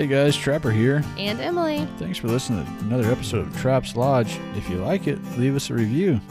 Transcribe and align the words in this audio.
Hey 0.00 0.06
guys, 0.06 0.34
Trapper 0.34 0.70
here. 0.70 1.04
And 1.18 1.38
Emily. 1.42 1.86
Thanks 1.98 2.16
for 2.16 2.28
listening 2.28 2.64
to 2.64 2.84
another 2.84 3.12
episode 3.12 3.46
of 3.46 3.54
Traps 3.58 3.96
Lodge. 3.96 4.40
If 4.54 4.70
you 4.70 4.76
like 4.76 5.06
it, 5.06 5.18
leave 5.36 5.54
us 5.54 5.68
a 5.68 5.74
review. 5.74 6.22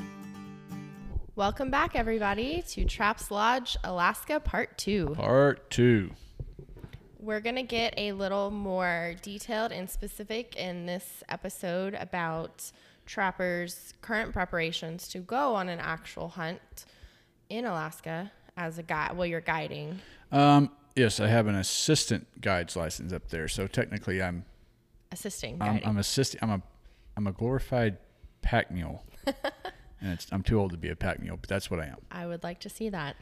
Welcome 1.36 1.70
back, 1.70 1.96
everybody, 1.96 2.64
to 2.70 2.84
Traps 2.86 3.30
Lodge, 3.30 3.78
Alaska 3.84 4.40
Part 4.40 4.76
2. 4.80 5.10
Part 5.10 5.70
2. 5.70 6.10
We're 7.20 7.42
going 7.42 7.58
to 7.58 7.62
get 7.62 7.94
a 7.96 8.14
little 8.14 8.50
more 8.50 9.14
detailed 9.22 9.72
and 9.72 9.88
specific 9.88 10.56
in 10.56 10.88
this 10.88 11.24
episode 11.30 11.94
about 11.94 12.72
trappers' 13.06 13.94
current 14.02 14.34
preparations 14.34 15.08
to 15.10 15.20
go 15.20 15.54
on 15.54 15.70
an 15.70 15.80
actual 15.80 16.30
hunt 16.30 16.86
in 17.52 17.66
Alaska 17.66 18.32
as 18.58 18.80
a 18.80 18.84
guide. 18.84 19.16
Well, 19.16 19.28
you're 19.28 19.42
guiding. 19.42 20.00
Um, 20.32 20.72
yes, 21.00 21.20
I 21.20 21.28
have 21.28 21.48
an 21.48 21.56
assistant 21.56 22.42
guide's 22.42 22.76
license 22.76 23.14
up 23.14 23.30
there, 23.30 23.48
so 23.48 23.68
technically 23.68 24.22
I'm 24.22 24.46
Assisting 25.12 25.54
I'm, 25.60 25.74
guiding. 25.74 25.88
I'm 25.88 25.98
assisting. 25.98 26.40
I'm 26.44 26.52
a 26.52 26.62
I'm 27.18 27.26
a 27.26 27.32
glorified 27.32 27.98
pack 28.42 28.70
mule, 28.70 29.04
and 29.26 30.14
it's, 30.14 30.28
I'm 30.32 30.44
too 30.44 30.60
old 30.60 30.72
to 30.72 30.78
be 30.78 30.90
a 30.90 30.96
pack 30.96 31.20
mule, 31.20 31.38
but 31.38 31.50
that's 31.50 31.72
what 31.72 31.80
I 31.80 31.88
am. 31.88 31.98
I 32.12 32.28
would 32.28 32.44
like 32.44 32.60
to 32.60 32.70
see 32.70 32.90
that. 32.90 33.16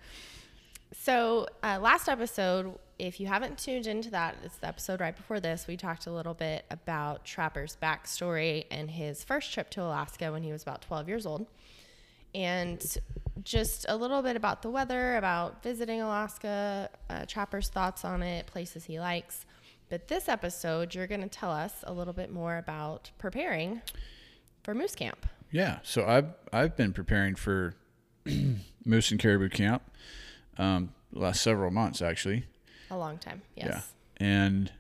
So, 0.94 1.48
uh, 1.64 1.80
last 1.82 2.10
episode, 2.10 2.78
if 3.00 3.20
you 3.20 3.28
haven't 3.28 3.58
tuned 3.58 3.88
into 3.88 4.10
that, 4.12 4.36
it's 4.44 4.58
the 4.58 4.68
episode 4.68 5.00
right 5.00 5.16
before 5.16 5.40
this. 5.40 5.66
We 5.66 5.78
talked 5.78 6.08
a 6.08 6.12
little 6.12 6.34
bit 6.34 6.66
about 6.70 7.26
Trapper's 7.26 7.78
backstory 7.82 8.66
and 8.70 8.92
his 8.92 9.24
first 9.24 9.54
trip 9.54 9.70
to 9.72 9.82
Alaska 9.84 10.32
when 10.32 10.44
he 10.44 10.52
was 10.52 10.64
about 10.64 10.82
12 10.82 11.08
years 11.08 11.26
old. 11.26 11.48
And 12.36 12.98
just 13.44 13.86
a 13.88 13.96
little 13.96 14.22
bit 14.22 14.36
about 14.36 14.62
the 14.62 14.70
weather, 14.70 15.18
about 15.18 15.64
visiting 15.64 16.02
Alaska, 16.02 16.90
uh, 17.10 17.26
Trapper's 17.26 17.70
thoughts 17.70 18.04
on 18.04 18.22
it, 18.22 18.46
places 18.48 18.86
he 18.86 19.00
likes. 19.00 19.46
But 19.90 20.08
this 20.08 20.28
episode, 20.28 20.94
you're 20.94 21.08
going 21.08 21.22
to 21.22 21.30
tell 21.30 21.52
us 21.52 21.74
a 21.84 21.94
little 21.94 22.14
bit 22.14 22.32
more 22.32 22.58
about 22.58 23.12
preparing 23.18 23.82
for 24.64 24.76
moose 24.76 24.96
camp. 24.96 25.26
Yeah, 25.50 25.80
so 25.84 26.06
I've 26.06 26.34
I've 26.52 26.76
been 26.76 26.92
preparing 26.92 27.36
for 27.36 27.74
moose 28.86 29.12
and 29.12 29.20
caribou 29.20 29.48
camp 29.50 29.82
um, 30.58 30.94
the 31.14 31.20
last 31.20 31.42
several 31.42 31.72
months 31.72 32.02
actually. 32.02 32.46
A 32.92 32.98
long 32.98 33.18
time, 33.18 33.42
yes. 33.56 33.68
Yeah, 34.20 34.28
and 34.28 34.72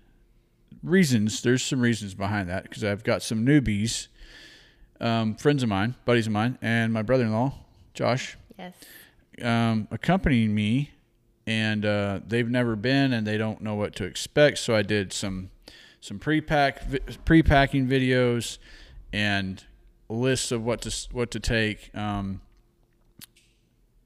reasons 0.83 1.41
there's 1.41 1.63
some 1.63 1.79
reasons 1.79 2.13
behind 2.13 2.49
that 2.49 2.63
because 2.63 2.83
I've 2.83 3.03
got 3.03 3.21
some 3.21 3.45
newbies, 3.45 4.07
um, 4.99 5.35
friends 5.35 5.63
of 5.63 5.69
mine, 5.69 5.95
buddies 6.05 6.27
of 6.27 6.33
mine, 6.33 6.57
and 6.61 6.91
my 6.91 7.01
brother-in-law 7.01 7.53
Josh 7.93 8.37
Yes. 8.57 8.73
um, 9.41 9.87
accompanying 9.91 10.53
me, 10.53 10.91
and 11.45 11.85
uh, 11.85 12.19
they've 12.27 12.49
never 12.49 12.75
been 12.75 13.13
and 13.13 13.25
they 13.25 13.37
don't 13.37 13.61
know 13.61 13.75
what 13.75 13.95
to 13.95 14.03
expect. 14.03 14.57
So 14.59 14.75
I 14.75 14.81
did 14.81 15.13
some 15.13 15.49
some 15.99 16.19
pre-pack 16.19 16.83
pre-packing 17.25 17.87
videos 17.87 18.57
and 19.13 19.63
lists 20.09 20.51
of 20.51 20.63
what 20.63 20.81
to 20.81 21.07
what 21.11 21.31
to 21.31 21.39
take, 21.39 21.95
um, 21.95 22.41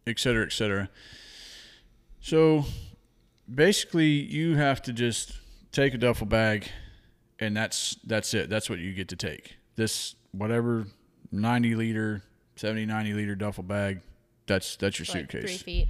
et 0.07 0.19
cetera, 0.19 0.45
et 0.45 0.51
cetera. 0.51 0.89
So 2.21 2.65
basically, 3.53 4.07
you 4.07 4.55
have 4.55 4.81
to 4.83 4.93
just 4.93 5.39
take 5.71 5.93
a 5.93 5.97
duffel 5.97 6.27
bag, 6.27 6.69
and 7.39 7.55
that's 7.55 7.97
that's 8.05 8.33
it. 8.33 8.49
That's 8.49 8.69
what 8.69 8.79
you 8.79 8.93
get 8.93 9.07
to 9.09 9.15
take. 9.15 9.55
This 9.81 10.13
whatever 10.31 10.85
90 11.31 11.73
liter, 11.73 12.21
70, 12.55 12.85
90 12.85 13.13
liter 13.15 13.33
duffel 13.33 13.63
bag. 13.63 14.01
That's 14.45 14.75
that's 14.75 14.99
your 14.99 15.05
Like 15.05 15.31
suitcase. 15.31 15.41
three 15.63 15.73
feet 15.85 15.87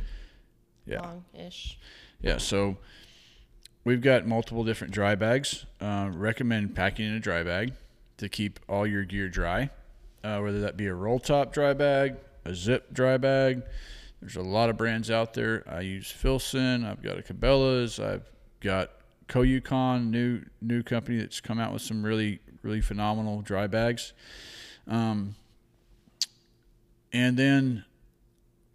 Yeah. 0.86 1.02
long 1.02 1.26
ish. 1.38 1.78
Yeah, 2.22 2.38
so 2.38 2.78
we've 3.84 4.00
got 4.00 4.26
multiple 4.26 4.64
different 4.64 4.94
dry 4.94 5.16
bags. 5.16 5.66
Uh, 5.82 6.10
recommend 6.14 6.74
packing 6.74 7.06
in 7.06 7.16
a 7.16 7.20
dry 7.20 7.44
bag 7.44 7.74
to 8.16 8.30
keep 8.30 8.62
all 8.70 8.88
your 8.88 9.04
gear 9.04 9.28
dry, 9.28 9.70
uh, 10.24 10.40
whether 10.40 10.62
that 10.62 10.78
be 10.78 10.86
a 10.88 10.94
roll 10.94 11.20
top 11.20 11.52
dry 11.52 11.74
bag, 11.74 12.16
a 12.46 12.56
zip 12.56 12.94
dry 12.94 13.18
bag. 13.18 13.62
There's 14.22 14.38
a 14.38 14.42
lot 14.42 14.70
of 14.70 14.78
brands 14.78 15.12
out 15.12 15.34
there. 15.34 15.66
I 15.68 15.82
use 15.82 16.10
Filson. 16.10 16.86
I've 16.86 17.04
got 17.04 17.18
a 17.20 17.24
Cabela's. 17.24 18.00
I've 18.00 18.24
got 18.62 18.92
Koyukon, 19.28 20.10
new 20.12 20.44
new 20.62 20.82
company 20.82 21.18
that's 21.18 21.42
come 21.42 21.60
out 21.60 21.74
with 21.74 21.82
some 21.82 22.04
really 22.06 22.40
really 22.62 22.82
phenomenal 22.82 23.42
dry 23.42 23.68
bags. 23.68 24.14
Um, 24.88 25.36
and 27.14 27.38
then 27.38 27.86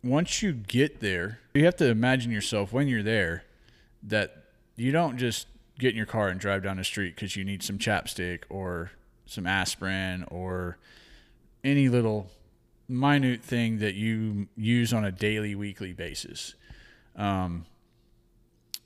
once 0.03 0.43
you 0.43 0.53
get 0.53 1.01
there, 1.01 1.41
you 1.55 1.65
have 1.65 1.77
to 1.77 1.87
imagine 1.87 2.31
yourself 2.31 2.73
when 2.73 2.89
you're 2.89 3.03
there 3.03 3.45
that 4.03 4.45
you 4.77 4.93
don't 4.93 5.17
just 5.17 5.47
get 5.79 5.91
in 5.91 5.97
your 5.97 6.07
car 6.07 6.29
and 6.29 6.39
drive 6.39 6.63
down 6.63 6.77
the 6.77 6.85
street 6.85 7.15
because 7.15 7.37
you 7.37 7.45
need 7.45 7.63
some 7.63 7.79
chapstick 7.79 8.45
or 8.49 8.93
some 9.27 9.47
aspirin 9.47 10.25
or 10.29 10.79
any 11.65 11.89
little 11.89 12.31
minute 12.89 13.43
thing 13.43 13.79
that 13.79 13.95
you 13.95 14.47
use 14.57 14.93
on 14.93 15.05
a 15.05 15.11
daily, 15.11 15.55
weekly 15.55 15.93
basis. 15.93 16.55
Um, 17.17 17.67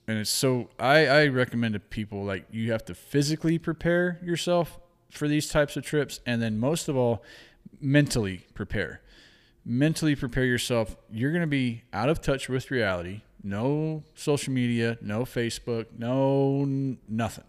and 0.06 0.18
it's 0.18 0.30
so 0.30 0.70
I, 0.78 1.06
I 1.06 1.26
recommend 1.26 1.74
to 1.74 1.80
people 1.80 2.24
like 2.24 2.46
you 2.50 2.72
have 2.72 2.84
to 2.86 2.94
physically 2.94 3.58
prepare 3.58 4.18
yourself 4.22 4.78
for 5.10 5.28
these 5.28 5.48
types 5.48 5.76
of 5.76 5.84
trips 5.84 6.20
and 6.26 6.40
then 6.40 6.58
most 6.58 6.88
of 6.88 6.96
all 6.96 7.22
mentally 7.80 8.46
prepare 8.54 9.00
mentally 9.64 10.16
prepare 10.16 10.44
yourself. 10.44 10.96
You're 11.10 11.30
going 11.30 11.42
to 11.42 11.46
be 11.46 11.82
out 11.92 12.08
of 12.08 12.20
touch 12.20 12.48
with 12.48 12.70
reality. 12.70 13.22
No 13.42 14.02
social 14.14 14.52
media, 14.52 14.98
no 15.00 15.22
Facebook, 15.22 15.86
no 15.96 16.62
n- 16.62 16.98
nothing. 17.08 17.44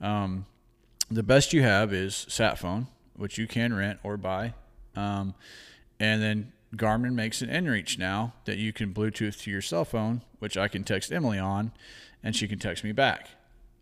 Um, 0.00 0.46
the 1.10 1.22
best 1.22 1.52
you 1.52 1.62
have 1.62 1.92
is 1.92 2.26
sat 2.28 2.58
phone, 2.58 2.88
which 3.14 3.38
you 3.38 3.46
can 3.46 3.74
rent 3.74 3.98
or 4.02 4.16
buy. 4.16 4.54
Um, 4.94 5.34
and 5.98 6.22
then 6.22 6.52
Garmin 6.74 7.14
makes 7.14 7.40
an 7.40 7.48
inReach 7.48 7.98
now 7.98 8.34
that 8.44 8.58
you 8.58 8.72
can 8.72 8.92
Bluetooth 8.92 9.40
to 9.42 9.50
your 9.50 9.62
cell 9.62 9.84
phone, 9.84 10.22
which 10.38 10.56
I 10.56 10.68
can 10.68 10.84
text 10.84 11.12
Emily 11.12 11.38
on, 11.38 11.72
and 12.22 12.36
she 12.36 12.48
can 12.48 12.58
text 12.58 12.84
me 12.84 12.92
back. 12.92 13.28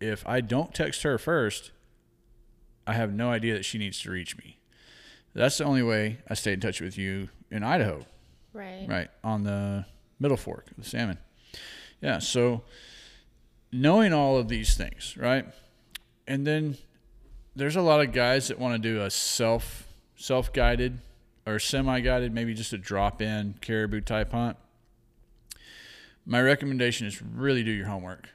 If 0.00 0.26
I 0.26 0.41
don't 0.41 0.75
text 0.75 1.03
her 1.03 1.19
first, 1.19 1.72
I 2.86 2.92
have 2.94 3.12
no 3.12 3.30
idea 3.30 3.54
that 3.54 3.64
she 3.64 3.78
needs 3.78 4.00
to 4.02 4.10
reach 4.10 4.36
me. 4.36 4.58
That's 5.34 5.58
the 5.58 5.64
only 5.64 5.82
way 5.82 6.18
I 6.28 6.34
stay 6.34 6.52
in 6.52 6.60
touch 6.60 6.80
with 6.80 6.96
you 6.98 7.28
in 7.50 7.62
Idaho, 7.64 8.06
Right. 8.52 8.86
right 8.88 9.10
on 9.24 9.42
the 9.44 9.86
middle 10.20 10.36
fork 10.36 10.70
of 10.70 10.76
the 10.76 10.88
salmon. 10.88 11.18
Yeah, 12.00 12.18
so 12.18 12.62
knowing 13.72 14.12
all 14.12 14.36
of 14.36 14.48
these 14.48 14.76
things, 14.76 15.16
right? 15.16 15.46
And 16.26 16.46
then 16.46 16.76
there's 17.56 17.76
a 17.76 17.82
lot 17.82 18.00
of 18.00 18.12
guys 18.12 18.48
that 18.48 18.58
want 18.58 18.74
to 18.74 18.78
do 18.88 19.00
a 19.02 19.10
self 19.10 19.88
self 20.16 20.52
guided 20.52 20.98
or 21.46 21.58
semi 21.58 22.00
guided, 22.00 22.32
maybe 22.32 22.54
just 22.54 22.72
a 22.72 22.78
drop 22.78 23.20
in 23.20 23.54
caribou 23.60 24.00
type 24.00 24.32
hunt. 24.32 24.56
My 26.26 26.40
recommendation 26.40 27.06
is 27.06 27.20
really 27.20 27.62
do 27.62 27.70
your 27.70 27.86
homework. 27.86 28.28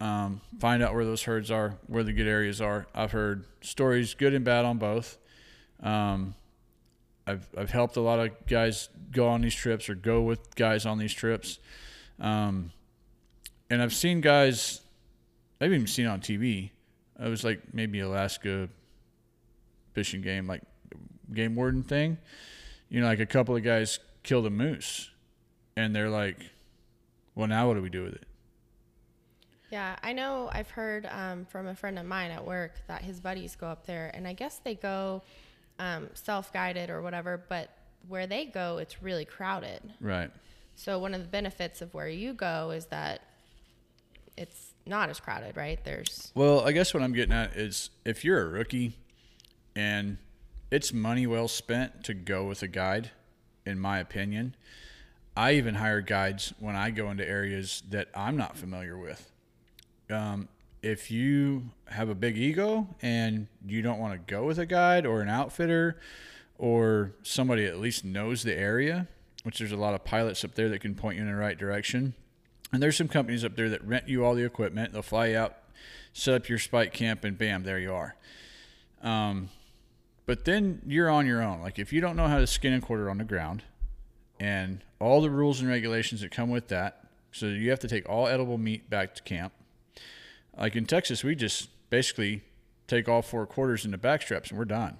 Um, 0.00 0.40
find 0.60 0.82
out 0.82 0.94
where 0.94 1.04
those 1.04 1.24
herds 1.24 1.50
are, 1.50 1.76
where 1.86 2.04
the 2.04 2.12
good 2.12 2.28
areas 2.28 2.60
are. 2.60 2.86
I've 2.94 3.12
heard 3.12 3.44
stories, 3.60 4.14
good 4.14 4.32
and 4.32 4.44
bad, 4.44 4.64
on 4.64 4.78
both. 4.78 5.18
Um, 5.82 6.34
I've 7.26 7.48
I've 7.56 7.70
helped 7.70 7.96
a 7.96 8.00
lot 8.00 8.20
of 8.20 8.46
guys 8.46 8.88
go 9.10 9.28
on 9.28 9.40
these 9.40 9.54
trips 9.54 9.88
or 9.88 9.94
go 9.94 10.22
with 10.22 10.54
guys 10.54 10.86
on 10.86 10.98
these 10.98 11.12
trips, 11.12 11.58
um, 12.20 12.70
and 13.70 13.82
I've 13.82 13.92
seen 13.92 14.20
guys. 14.20 14.80
I've 15.60 15.72
even 15.72 15.88
seen 15.88 16.06
on 16.06 16.20
TV. 16.20 16.70
It 17.18 17.28
was 17.28 17.42
like 17.42 17.74
maybe 17.74 17.98
Alaska 17.98 18.68
fishing 19.92 20.20
game, 20.20 20.46
like 20.46 20.62
game 21.34 21.56
warden 21.56 21.82
thing. 21.82 22.18
You 22.88 23.00
know, 23.00 23.08
like 23.08 23.18
a 23.18 23.26
couple 23.26 23.56
of 23.56 23.64
guys 23.64 23.98
killed 24.22 24.46
a 24.46 24.50
moose, 24.50 25.10
and 25.76 25.94
they're 25.94 26.08
like, 26.08 26.38
"Well, 27.34 27.48
now 27.48 27.66
what 27.66 27.74
do 27.74 27.82
we 27.82 27.90
do 27.90 28.04
with 28.04 28.14
it?" 28.14 28.27
Yeah, 29.70 29.96
I 30.02 30.12
know 30.12 30.48
I've 30.52 30.70
heard 30.70 31.06
um, 31.10 31.44
from 31.44 31.66
a 31.66 31.74
friend 31.74 31.98
of 31.98 32.06
mine 32.06 32.30
at 32.30 32.44
work 32.44 32.72
that 32.86 33.02
his 33.02 33.20
buddies 33.20 33.54
go 33.54 33.66
up 33.66 33.86
there, 33.86 34.10
and 34.14 34.26
I 34.26 34.32
guess 34.32 34.60
they 34.64 34.74
go 34.74 35.22
um, 35.78 36.08
self 36.14 36.52
guided 36.52 36.90
or 36.90 37.02
whatever, 37.02 37.44
but 37.48 37.70
where 38.08 38.26
they 38.26 38.46
go, 38.46 38.78
it's 38.78 39.02
really 39.02 39.24
crowded. 39.24 39.80
Right. 40.00 40.30
So, 40.74 40.98
one 40.98 41.12
of 41.12 41.20
the 41.20 41.28
benefits 41.28 41.82
of 41.82 41.92
where 41.92 42.08
you 42.08 42.32
go 42.32 42.70
is 42.70 42.86
that 42.86 43.22
it's 44.36 44.74
not 44.86 45.10
as 45.10 45.20
crowded, 45.20 45.56
right? 45.56 45.82
There's, 45.84 46.32
Well, 46.34 46.60
I 46.66 46.72
guess 46.72 46.94
what 46.94 47.02
I'm 47.02 47.12
getting 47.12 47.34
at 47.34 47.56
is 47.56 47.90
if 48.04 48.24
you're 48.24 48.40
a 48.40 48.48
rookie 48.48 48.96
and 49.76 50.18
it's 50.70 50.92
money 50.92 51.26
well 51.26 51.48
spent 51.48 52.04
to 52.04 52.14
go 52.14 52.44
with 52.44 52.62
a 52.62 52.68
guide, 52.68 53.10
in 53.66 53.78
my 53.78 53.98
opinion. 53.98 54.54
I 55.36 55.52
even 55.52 55.76
hire 55.76 56.00
guides 56.00 56.52
when 56.58 56.74
I 56.74 56.90
go 56.90 57.10
into 57.10 57.26
areas 57.26 57.82
that 57.90 58.08
I'm 58.14 58.36
not 58.36 58.56
familiar 58.56 58.98
with. 58.98 59.30
Um, 60.10 60.48
if 60.82 61.10
you 61.10 61.70
have 61.86 62.08
a 62.08 62.14
big 62.14 62.38
ego 62.38 62.86
and 63.02 63.48
you 63.66 63.82
don't 63.82 63.98
want 63.98 64.14
to 64.14 64.32
go 64.32 64.44
with 64.44 64.58
a 64.58 64.66
guide 64.66 65.04
or 65.04 65.20
an 65.20 65.28
outfitter 65.28 65.98
or 66.56 67.12
somebody 67.22 67.64
at 67.64 67.78
least 67.78 68.04
knows 68.04 68.42
the 68.42 68.56
area, 68.56 69.08
which 69.42 69.58
there's 69.58 69.72
a 69.72 69.76
lot 69.76 69.94
of 69.94 70.04
pilots 70.04 70.44
up 70.44 70.54
there 70.54 70.68
that 70.68 70.80
can 70.80 70.94
point 70.94 71.16
you 71.16 71.22
in 71.22 71.28
the 71.28 71.36
right 71.36 71.58
direction. 71.58 72.14
And 72.72 72.82
there's 72.82 72.96
some 72.96 73.08
companies 73.08 73.44
up 73.44 73.56
there 73.56 73.68
that 73.70 73.84
rent 73.84 74.08
you 74.08 74.24
all 74.24 74.34
the 74.34 74.44
equipment. 74.44 74.92
They'll 74.92 75.02
fly 75.02 75.28
you 75.28 75.38
out 75.38 75.56
set 76.12 76.34
up 76.34 76.48
your 76.48 76.58
spike 76.58 76.92
camp, 76.92 77.24
and 77.24 77.38
bam, 77.38 77.62
there 77.62 77.78
you 77.78 77.94
are. 77.94 78.16
Um, 79.02 79.50
but 80.26 80.44
then 80.44 80.82
you're 80.86 81.08
on 81.08 81.26
your 81.26 81.42
own. 81.42 81.60
Like 81.60 81.78
if 81.78 81.92
you 81.92 82.00
don't 82.00 82.16
know 82.16 82.26
how 82.26 82.38
to 82.38 82.46
skin 82.46 82.72
and 82.72 82.82
quarter 82.82 83.08
on 83.08 83.18
the 83.18 83.24
ground, 83.24 83.62
and 84.40 84.82
all 85.00 85.20
the 85.20 85.30
rules 85.30 85.60
and 85.60 85.68
regulations 85.68 86.20
that 86.20 86.30
come 86.30 86.50
with 86.50 86.68
that, 86.68 87.04
so 87.32 87.46
you 87.46 87.70
have 87.70 87.80
to 87.80 87.88
take 87.88 88.08
all 88.08 88.26
edible 88.26 88.58
meat 88.58 88.88
back 88.90 89.14
to 89.14 89.22
camp. 89.22 89.52
Like 90.58 90.76
in 90.76 90.86
Texas, 90.86 91.22
we 91.22 91.34
just 91.34 91.68
basically 91.90 92.42
take 92.86 93.08
all 93.08 93.22
four 93.22 93.46
quarters 93.46 93.84
into 93.84 93.98
backstraps 93.98 94.50
and 94.50 94.58
we're 94.58 94.64
done. 94.64 94.98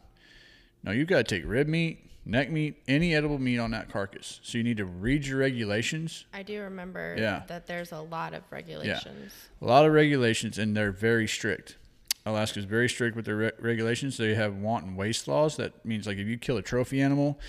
Now 0.83 0.93
you've 0.93 1.09
got 1.09 1.27
to 1.27 1.37
take 1.37 1.49
rib 1.49 1.67
meat, 1.67 2.09
neck 2.25 2.51
meat, 2.51 2.77
any 2.87 3.15
edible 3.15 3.39
meat 3.39 3.59
on 3.59 3.73
that 3.73 3.91
carcass. 3.91 4.41
So 4.43 4.59
you 4.59 4.65
need 4.65 4.77
to 4.77 4.85
read 4.85 5.27
your 5.27 5.39
regulations. 5.39 6.27
I 6.33 6.43
do 6.43 6.61
remember 6.63 7.17
Yeah. 7.19 7.43
that 7.49 7.67
there's 7.67 7.93
a 7.93 8.01
lot 8.01 8.35
of 8.35 8.43
regulations. 8.51 9.33
Yeah. 9.61 9.67
A 9.67 9.67
lot 9.67 9.85
of 9.87 9.93
regulations, 9.93 10.59
and 10.59 10.77
they're 10.77 10.93
very 10.93 11.27
strict. 11.27 11.77
Alaska's 12.27 12.67
very 12.67 12.89
strict 12.89 13.17
with 13.17 13.25
their 13.25 13.37
re- 13.37 13.53
regulations. 13.59 14.19
They 14.19 14.35
have 14.35 14.55
wanton 14.57 14.95
waste 14.97 15.27
laws. 15.27 15.57
That 15.57 15.85
means 15.85 16.07
like 16.07 16.19
if 16.19 16.27
you 16.29 16.37
kill 16.37 16.59
a 16.59 16.63
trophy 16.63 17.01
animal 17.01 17.41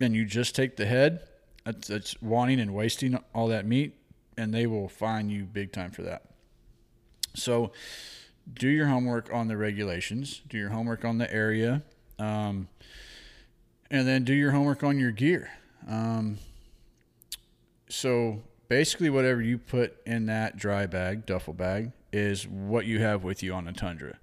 and 0.00 0.14
you 0.16 0.24
just 0.24 0.54
take 0.56 0.76
the 0.76 0.86
head, 0.86 1.22
that's, 1.64 1.86
that's 1.88 2.20
wanting 2.20 2.58
and 2.58 2.74
wasting 2.74 3.16
all 3.34 3.46
that 3.48 3.66
meat, 3.66 3.94
and 4.36 4.52
they 4.52 4.66
will 4.66 4.88
fine 4.88 5.30
you 5.30 5.44
big 5.44 5.72
time 5.72 5.92
for 5.92 6.02
that. 6.02 6.22
So 7.34 7.72
do 8.52 8.68
your 8.68 8.86
homework 8.86 9.32
on 9.32 9.48
the 9.48 9.56
regulations. 9.56 10.42
Do 10.48 10.58
your 10.58 10.70
homework 10.70 11.04
on 11.04 11.18
the 11.18 11.32
area. 11.32 11.82
Um, 12.18 12.68
and 13.90 14.06
then 14.06 14.24
do 14.24 14.34
your 14.34 14.52
homework 14.52 14.84
on 14.84 14.98
your 14.98 15.10
gear. 15.10 15.50
Um, 15.88 16.38
so 17.88 18.42
basically, 18.68 19.10
whatever 19.10 19.42
you 19.42 19.58
put 19.58 19.96
in 20.06 20.26
that 20.26 20.56
dry 20.56 20.86
bag, 20.86 21.26
duffel 21.26 21.54
bag, 21.54 21.92
is 22.12 22.46
what 22.46 22.86
you 22.86 23.00
have 23.00 23.24
with 23.24 23.42
you 23.42 23.52
on 23.52 23.64
the 23.64 23.72
tundra. 23.72 24.18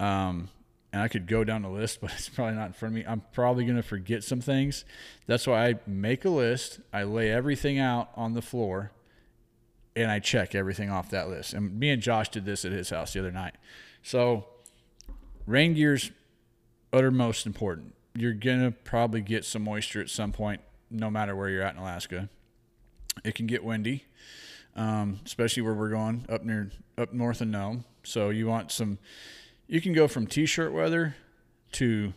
Um, 0.00 0.48
and 0.92 1.00
I 1.00 1.08
could 1.08 1.26
go 1.26 1.44
down 1.44 1.62
the 1.62 1.68
list, 1.68 2.00
but 2.02 2.12
it's 2.12 2.28
probably 2.28 2.54
not 2.54 2.66
in 2.66 2.72
front 2.72 2.94
of 2.94 2.96
me. 2.96 3.04
I'm 3.06 3.22
probably 3.32 3.64
going 3.64 3.76
to 3.76 3.82
forget 3.82 4.24
some 4.24 4.40
things. 4.40 4.84
That's 5.26 5.46
why 5.46 5.68
I 5.68 5.74
make 5.86 6.24
a 6.24 6.30
list. 6.30 6.80
I 6.92 7.04
lay 7.04 7.30
everything 7.30 7.78
out 7.78 8.10
on 8.16 8.34
the 8.34 8.42
floor, 8.42 8.92
and 9.94 10.10
I 10.10 10.18
check 10.18 10.54
everything 10.54 10.90
off 10.90 11.10
that 11.10 11.28
list. 11.28 11.52
And 11.54 11.78
me 11.78 11.90
and 11.90 12.02
Josh 12.02 12.28
did 12.30 12.44
this 12.44 12.64
at 12.64 12.72
his 12.72 12.90
house 12.90 13.12
the 13.12 13.20
other 13.20 13.30
night. 13.30 13.54
So, 14.02 14.46
rain 15.46 15.74
gear's 15.74 16.10
uttermost 16.92 17.46
important. 17.46 17.94
You're 18.14 18.34
gonna 18.34 18.70
probably 18.70 19.20
get 19.20 19.44
some 19.44 19.62
moisture 19.62 20.00
at 20.00 20.10
some 20.10 20.32
point, 20.32 20.60
no 20.90 21.10
matter 21.10 21.34
where 21.34 21.48
you're 21.48 21.62
at 21.62 21.74
in 21.74 21.80
Alaska. 21.80 22.28
It 23.24 23.34
can 23.34 23.46
get 23.46 23.64
windy, 23.64 24.04
um, 24.76 25.20
especially 25.24 25.62
where 25.62 25.74
we're 25.74 25.90
going 25.90 26.24
up 26.28 26.44
near 26.44 26.70
up 26.96 27.12
north 27.12 27.40
of 27.40 27.48
Nome. 27.48 27.84
So 28.02 28.30
you 28.30 28.46
want 28.46 28.72
some. 28.72 28.98
You 29.66 29.80
can 29.80 29.92
go 29.92 30.08
from 30.08 30.26
t-shirt 30.26 30.72
weather 30.72 31.16
to 31.72 32.12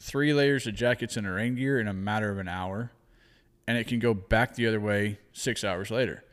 three 0.00 0.34
layers 0.34 0.66
of 0.66 0.74
jackets 0.74 1.16
and 1.16 1.26
a 1.26 1.30
rain 1.30 1.54
gear 1.54 1.80
in 1.80 1.88
a 1.88 1.92
matter 1.92 2.30
of 2.30 2.38
an 2.38 2.48
hour, 2.48 2.90
and 3.66 3.78
it 3.78 3.86
can 3.86 3.98
go 3.98 4.12
back 4.12 4.54
the 4.54 4.66
other 4.66 4.80
way 4.80 5.18
six 5.32 5.64
hours 5.64 5.90
later. 5.90 6.24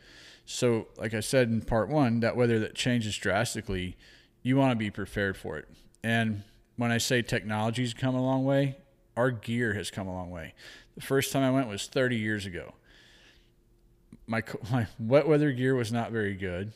So, 0.46 0.88
like 0.98 1.14
I 1.14 1.22
said 1.22 1.50
in 1.50 1.62
part 1.62 1.90
one, 1.90 2.20
that 2.20 2.36
weather 2.36 2.60
that 2.60 2.76
changes 2.76 3.18
drastically, 3.18 3.96
you 4.42 4.58
want 4.58 4.72
to 4.72 4.76
be 4.76 4.92
prepared 4.92 5.38
for 5.38 5.58
it. 5.58 5.68
And 6.04 6.44
when 6.76 6.92
I 6.92 6.98
say 6.98 7.22
technology's 7.22 7.94
come 7.94 8.16
a 8.16 8.22
long 8.22 8.44
way, 8.44 8.78
our 9.16 9.32
gear 9.32 9.74
has 9.74 9.90
come 9.90 10.08
a 10.08 10.14
long 10.14 10.32
way. 10.32 10.54
The 10.96 11.02
first 11.02 11.32
time 11.32 11.44
I 11.44 11.52
went 11.52 11.70
was 11.70 11.88
30 11.88 12.18
years 12.18 12.46
ago. 12.46 12.74
My 14.28 14.44
my 14.72 14.88
wet 15.00 15.28
weather 15.28 15.52
gear 15.52 15.76
was 15.76 15.92
not 15.92 16.12
very 16.12 16.36
good. 16.36 16.74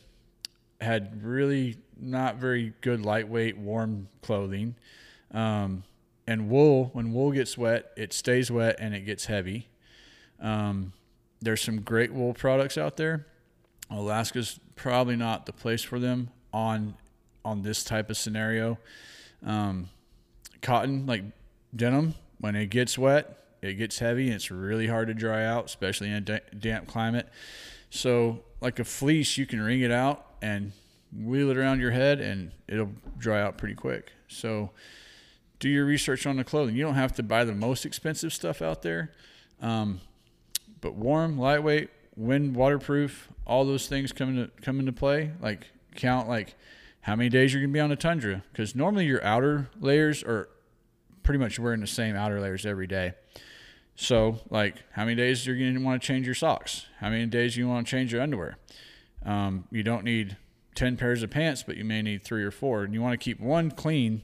Had 0.79 1.23
really 1.23 1.77
not 1.99 2.37
very 2.37 2.73
good 2.81 3.01
lightweight 3.01 3.57
warm 3.57 4.07
clothing. 4.21 4.75
Um, 5.31 5.83
and 6.27 6.49
wool, 6.49 6.89
when 6.93 7.13
wool 7.13 7.31
gets 7.31 7.57
wet, 7.57 7.91
it 7.97 8.13
stays 8.13 8.51
wet 8.51 8.77
and 8.79 8.93
it 8.93 9.01
gets 9.01 9.25
heavy. 9.25 9.69
Um, 10.39 10.93
there's 11.41 11.61
some 11.61 11.81
great 11.81 12.13
wool 12.13 12.33
products 12.33 12.77
out 12.77 12.97
there. 12.97 13.25
Alaska's 13.89 14.59
probably 14.75 15.15
not 15.15 15.45
the 15.45 15.53
place 15.53 15.83
for 15.83 15.99
them 15.99 16.29
on 16.53 16.95
on 17.45 17.61
this 17.61 17.83
type 17.83 18.09
of 18.09 18.17
scenario. 18.17 18.77
Um, 19.45 19.89
cotton, 20.61 21.05
like 21.05 21.23
denim, 21.75 22.15
when 22.39 22.55
it 22.55 22.69
gets 22.69 22.97
wet, 22.97 23.37
it 23.61 23.75
gets 23.75 23.99
heavy 23.99 24.25
and 24.25 24.35
it's 24.35 24.51
really 24.51 24.87
hard 24.87 25.07
to 25.07 25.13
dry 25.13 25.45
out, 25.45 25.65
especially 25.65 26.09
in 26.09 26.27
a 26.27 26.55
damp 26.55 26.87
climate. 26.87 27.27
So, 27.89 28.43
like 28.61 28.79
a 28.79 28.83
fleece, 28.83 29.37
you 29.37 29.45
can 29.45 29.61
wring 29.61 29.81
it 29.81 29.91
out 29.91 30.25
and 30.41 30.73
wheel 31.15 31.49
it 31.49 31.57
around 31.57 31.79
your 31.79 31.91
head, 31.91 32.19
and 32.19 32.51
it'll 32.67 32.91
dry 33.17 33.41
out 33.41 33.57
pretty 33.57 33.75
quick. 33.75 34.11
So, 34.27 34.71
do 35.59 35.69
your 35.69 35.85
research 35.85 36.27
on 36.27 36.35
the 36.35 36.43
clothing. 36.43 36.75
You 36.75 36.83
don't 36.83 36.95
have 36.95 37.13
to 37.13 37.23
buy 37.23 37.43
the 37.43 37.55
most 37.55 37.85
expensive 37.85 38.33
stuff 38.33 38.61
out 38.61 38.81
there, 38.81 39.13
um, 39.61 40.01
but 40.81 40.93
warm, 40.93 41.39
lightweight, 41.39 41.89
wind, 42.17 42.55
waterproof, 42.55 43.29
all 43.45 43.63
those 43.63 43.87
things 43.87 44.11
come 44.11 44.29
into 44.29 44.51
come 44.61 44.79
into 44.79 44.91
play. 44.91 45.31
Like 45.41 45.67
count 45.95 46.27
like 46.27 46.55
how 47.01 47.15
many 47.15 47.29
days 47.29 47.53
you're 47.53 47.61
gonna 47.61 47.71
be 47.71 47.79
on 47.79 47.89
the 47.89 47.95
tundra, 47.95 48.43
because 48.51 48.75
normally 48.75 49.05
your 49.05 49.23
outer 49.23 49.69
layers 49.79 50.23
are 50.23 50.49
pretty 51.23 51.39
much 51.39 51.59
wearing 51.59 51.81
the 51.81 51.87
same 51.87 52.15
outer 52.15 52.39
layers 52.39 52.65
every 52.65 52.87
day. 52.87 53.13
So, 53.99 54.39
like, 54.51 54.83
how 54.91 55.05
many 55.05 55.15
days 55.15 55.45
you're 55.45 55.57
to 55.57 55.77
want 55.79 56.01
to 56.01 56.07
change 56.07 56.27
your 56.27 56.35
socks? 56.35 56.85
How 56.99 57.09
many 57.09 57.25
days 57.25 57.57
you 57.57 57.67
want 57.67 57.87
to 57.87 57.91
change 57.91 58.13
your 58.13 58.21
underwear? 58.21 58.57
Um, 59.25 59.65
you 59.71 59.81
don't 59.81 60.03
need 60.03 60.37
10 60.75 60.97
pairs 60.97 61.23
of 61.23 61.31
pants, 61.31 61.63
but 61.63 61.77
you 61.77 61.83
may 61.83 62.03
need 62.03 62.23
three 62.23 62.43
or 62.43 62.51
four. 62.51 62.83
And 62.83 62.93
you 62.93 63.01
want 63.01 63.19
to 63.19 63.23
keep 63.23 63.39
one 63.39 63.71
clean 63.71 64.21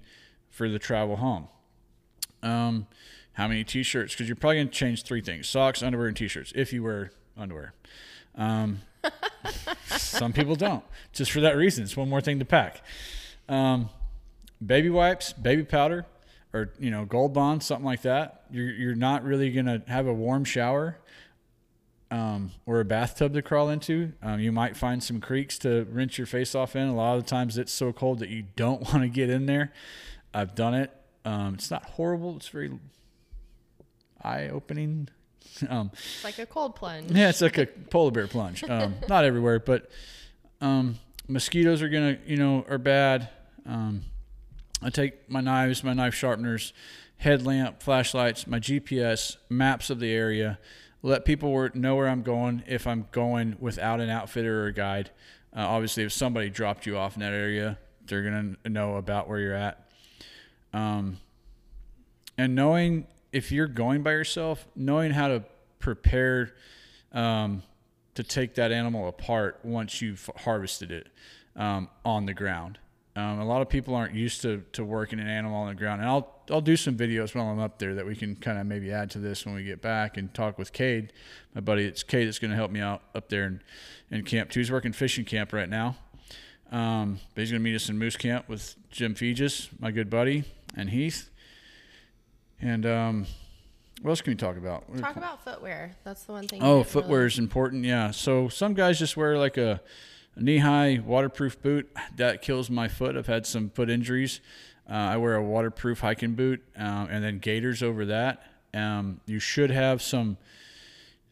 for 0.47 0.69
the 0.69 0.77
travel 0.77 1.15
home. 1.15 1.47
Um, 2.43 2.85
how 3.33 3.47
many 3.47 3.63
t 3.63 3.81
shirts? 3.81 4.13
Because 4.13 4.27
you're 4.29 4.35
probably 4.35 4.63
to 4.63 4.71
change 4.71 5.03
three 5.03 5.21
things 5.21 5.49
socks, 5.49 5.81
underwear, 5.81 6.07
and 6.07 6.15
t 6.15 6.27
shirts 6.27 6.53
if 6.55 6.71
you 6.71 6.83
wear 6.83 7.11
underwear. 7.37 7.73
Um, 8.35 8.81
some 9.87 10.33
people 10.33 10.55
don't, 10.55 10.83
just 11.11 11.31
for 11.31 11.41
that 11.41 11.55
reason. 11.55 11.83
It's 11.83 11.97
one 11.97 12.09
more 12.09 12.21
thing 12.21 12.39
to 12.39 12.45
pack. 12.45 12.81
Um, 13.49 13.89
baby 14.65 14.89
wipes, 14.89 15.33
baby 15.33 15.63
powder, 15.63 16.05
or 16.53 16.71
you 16.79 16.91
know, 16.91 17.05
gold 17.05 17.33
bond, 17.33 17.63
something 17.63 17.85
like 17.85 18.03
that. 18.03 18.43
You're 18.51 18.71
you're 18.71 18.95
not 18.95 19.23
really 19.23 19.51
gonna 19.51 19.83
have 19.87 20.07
a 20.07 20.13
warm 20.13 20.45
shower 20.45 20.97
um, 22.13 22.51
or 22.67 22.79
a 22.79 22.85
bathtub 22.85 23.33
to 23.33 23.41
crawl 23.41 23.69
into. 23.69 24.13
Um, 24.21 24.39
you 24.39 24.51
might 24.51 24.77
find 24.77 25.03
some 25.03 25.19
creeks 25.19 25.57
to 25.59 25.85
rinse 25.89 26.19
your 26.19 26.27
face 26.27 26.53
off 26.53 26.75
in. 26.75 26.87
A 26.87 26.95
lot 26.95 27.17
of 27.17 27.23
the 27.23 27.29
times 27.29 27.57
it's 27.57 27.71
so 27.71 27.91
cold 27.91 28.19
that 28.19 28.29
you 28.29 28.45
don't 28.55 28.81
want 28.93 29.01
to 29.01 29.09
get 29.09 29.31
in 29.31 29.47
there. 29.47 29.73
I've 30.33 30.53
done 30.53 30.75
it. 30.75 30.91
Um, 31.25 31.55
it's 31.55 31.71
not 31.71 31.85
horrible. 31.85 32.35
It's 32.35 32.49
very 32.49 32.71
eye 34.21 34.47
opening. 34.47 35.09
Um, 35.69 35.91
It's 35.93 36.23
like 36.23 36.39
a 36.39 36.45
cold 36.45 36.75
plunge. 36.75 37.11
yeah, 37.11 37.29
it's 37.29 37.41
like 37.41 37.57
a 37.57 37.65
polar 37.65 38.11
bear 38.11 38.27
plunge. 38.27 38.63
Um, 38.63 38.95
not 39.07 39.23
everywhere, 39.23 39.59
but 39.59 39.89
um, 40.61 40.97
mosquitoes 41.27 41.81
are 41.81 41.89
gonna, 41.89 42.17
you 42.25 42.37
know, 42.37 42.65
are 42.69 42.77
bad. 42.77 43.29
Um, 43.65 44.01
I 44.81 44.89
take 44.89 45.29
my 45.29 45.41
knives, 45.41 45.83
my 45.83 45.93
knife 45.93 46.13
sharpeners, 46.15 46.73
headlamp, 47.17 47.81
flashlights, 47.81 48.47
my 48.47 48.59
GPS, 48.59 49.37
maps 49.49 49.89
of 49.89 49.99
the 49.99 50.11
area. 50.11 50.59
Let 51.01 51.23
people 51.23 51.69
know 51.73 51.95
where 51.95 52.07
I'm 52.09 52.23
going 52.23 52.63
if 52.67 52.87
I'm 52.87 53.07
going 53.11 53.55
without 53.59 53.99
an 54.01 54.09
outfitter 54.09 54.63
or 54.63 54.67
a 54.67 54.73
guide. 54.73 55.11
Uh, 55.55 55.59
obviously, 55.67 56.03
if 56.03 56.11
somebody 56.11 56.49
dropped 56.49 56.85
you 56.85 56.97
off 56.97 57.15
in 57.15 57.21
that 57.21 57.33
area, 57.33 57.77
they're 58.05 58.23
gonna 58.23 58.55
know 58.67 58.95
about 58.95 59.29
where 59.29 59.39
you're 59.39 59.53
at. 59.53 59.87
Um, 60.73 61.17
and 62.37 62.55
knowing 62.55 63.05
if 63.33 63.51
you're 63.51 63.67
going 63.67 64.03
by 64.03 64.11
yourself, 64.11 64.65
knowing 64.75 65.11
how 65.11 65.27
to 65.27 65.43
prepare 65.79 66.53
um, 67.11 67.63
to 68.15 68.23
take 68.23 68.55
that 68.55 68.71
animal 68.71 69.09
apart 69.09 69.59
once 69.63 70.01
you've 70.01 70.29
harvested 70.37 70.91
it 70.91 71.09
um, 71.55 71.89
on 72.05 72.25
the 72.25 72.33
ground. 72.33 72.77
Um, 73.15 73.39
a 73.39 73.45
lot 73.45 73.61
of 73.61 73.69
people 73.69 73.93
aren't 73.93 74.15
used 74.15 74.41
to, 74.41 74.63
to 74.73 74.83
working 74.83 75.19
an 75.19 75.27
animal 75.27 75.55
on 75.57 75.67
the 75.67 75.75
ground, 75.75 76.01
and 76.01 76.09
I'll 76.09 76.29
I'll 76.49 76.61
do 76.61 76.75
some 76.75 76.97
videos 76.97 77.35
while 77.35 77.47
I'm 77.47 77.59
up 77.59 77.79
there 77.79 77.95
that 77.95 78.05
we 78.05 78.15
can 78.15 78.35
kind 78.35 78.59
of 78.59 78.65
maybe 78.65 78.91
add 78.91 79.11
to 79.11 79.19
this 79.19 79.45
when 79.45 79.55
we 79.55 79.63
get 79.63 79.81
back 79.81 80.17
and 80.17 80.33
talk 80.33 80.57
with 80.57 80.73
Cade, 80.73 81.13
my 81.53 81.61
buddy. 81.61 81.85
It's 81.85 82.03
Cade 82.03 82.27
that's 82.27 82.39
going 82.39 82.51
to 82.51 82.57
help 82.57 82.71
me 82.71 82.79
out 82.79 83.01
up 83.15 83.29
there 83.29 83.45
in, 83.45 83.61
in 84.09 84.23
camp 84.25 84.49
two. 84.49 84.59
He's 84.59 84.71
working 84.71 84.93
fishing 84.93 85.25
camp 85.25 85.53
right 85.53 85.69
now, 85.69 85.95
um, 86.71 87.19
but 87.33 87.41
he's 87.41 87.51
going 87.51 87.61
to 87.61 87.63
meet 87.63 87.75
us 87.75 87.87
in 87.87 87.97
moose 87.99 88.17
camp 88.17 88.49
with 88.49 88.75
Jim 88.89 89.13
Fegis, 89.13 89.69
my 89.79 89.91
good 89.91 90.09
buddy, 90.09 90.43
and 90.75 90.89
Heath. 90.89 91.29
And 92.63 92.85
um, 92.85 93.25
what 94.01 94.11
else 94.11 94.21
can 94.21 94.31
we 94.31 94.37
talk 94.37 94.55
about? 94.55 94.85
Talk 94.97 95.17
about 95.17 95.43
footwear. 95.43 95.91
That's 96.05 96.23
the 96.23 96.31
one 96.31 96.47
thing. 96.47 96.63
Oh, 96.63 96.83
footwear 96.83 97.19
really- 97.19 97.27
is 97.27 97.39
important. 97.39 97.83
Yeah. 97.83 98.11
So 98.11 98.47
some 98.47 98.73
guys 98.73 98.97
just 98.97 99.17
wear 99.17 99.37
like 99.37 99.57
a, 99.57 99.81
a 100.35 100.41
knee-high 100.41 101.01
waterproof 101.05 101.61
boot. 101.61 101.91
That 102.15 102.41
kills 102.41 102.69
my 102.69 102.87
foot. 102.87 103.17
I've 103.17 103.27
had 103.27 103.45
some 103.45 103.69
foot 103.69 103.89
injuries. 103.89 104.39
Uh, 104.89 104.93
I 104.93 105.17
wear 105.17 105.35
a 105.35 105.43
waterproof 105.43 105.99
hiking 105.99 106.35
boot 106.35 106.63
um, 106.77 107.07
and 107.11 107.23
then 107.23 107.39
gaiters 107.39 107.83
over 107.83 108.05
that. 108.05 108.43
Um, 108.73 109.19
you 109.25 109.39
should 109.39 109.69
have 109.69 110.01
some 110.01 110.37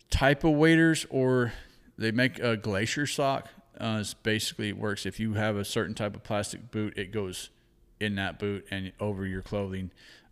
type 0.10 0.44
of 0.44 0.52
waders, 0.52 1.06
or 1.10 1.54
they 1.98 2.12
make 2.12 2.40
a 2.40 2.58
glacier 2.58 3.08
sock. 3.08 3.48
uh, 3.80 3.98
is 4.02 4.14
basically 4.14 4.74
works 4.74 5.06
if 5.06 5.20
you 5.20 5.34
have 5.34 5.56
a 5.56 5.66
certain 5.66 5.96
type 5.96 6.16
of 6.16 6.24
plastic 6.24 6.72
boot, 6.72 6.98
it 6.98 7.12
goes 7.12 7.50
in 8.00 8.16
that 8.16 8.38
boot 8.38 8.66
and 8.70 8.92
over 9.00 9.26
your 9.26 9.42
clothing. 9.42 9.92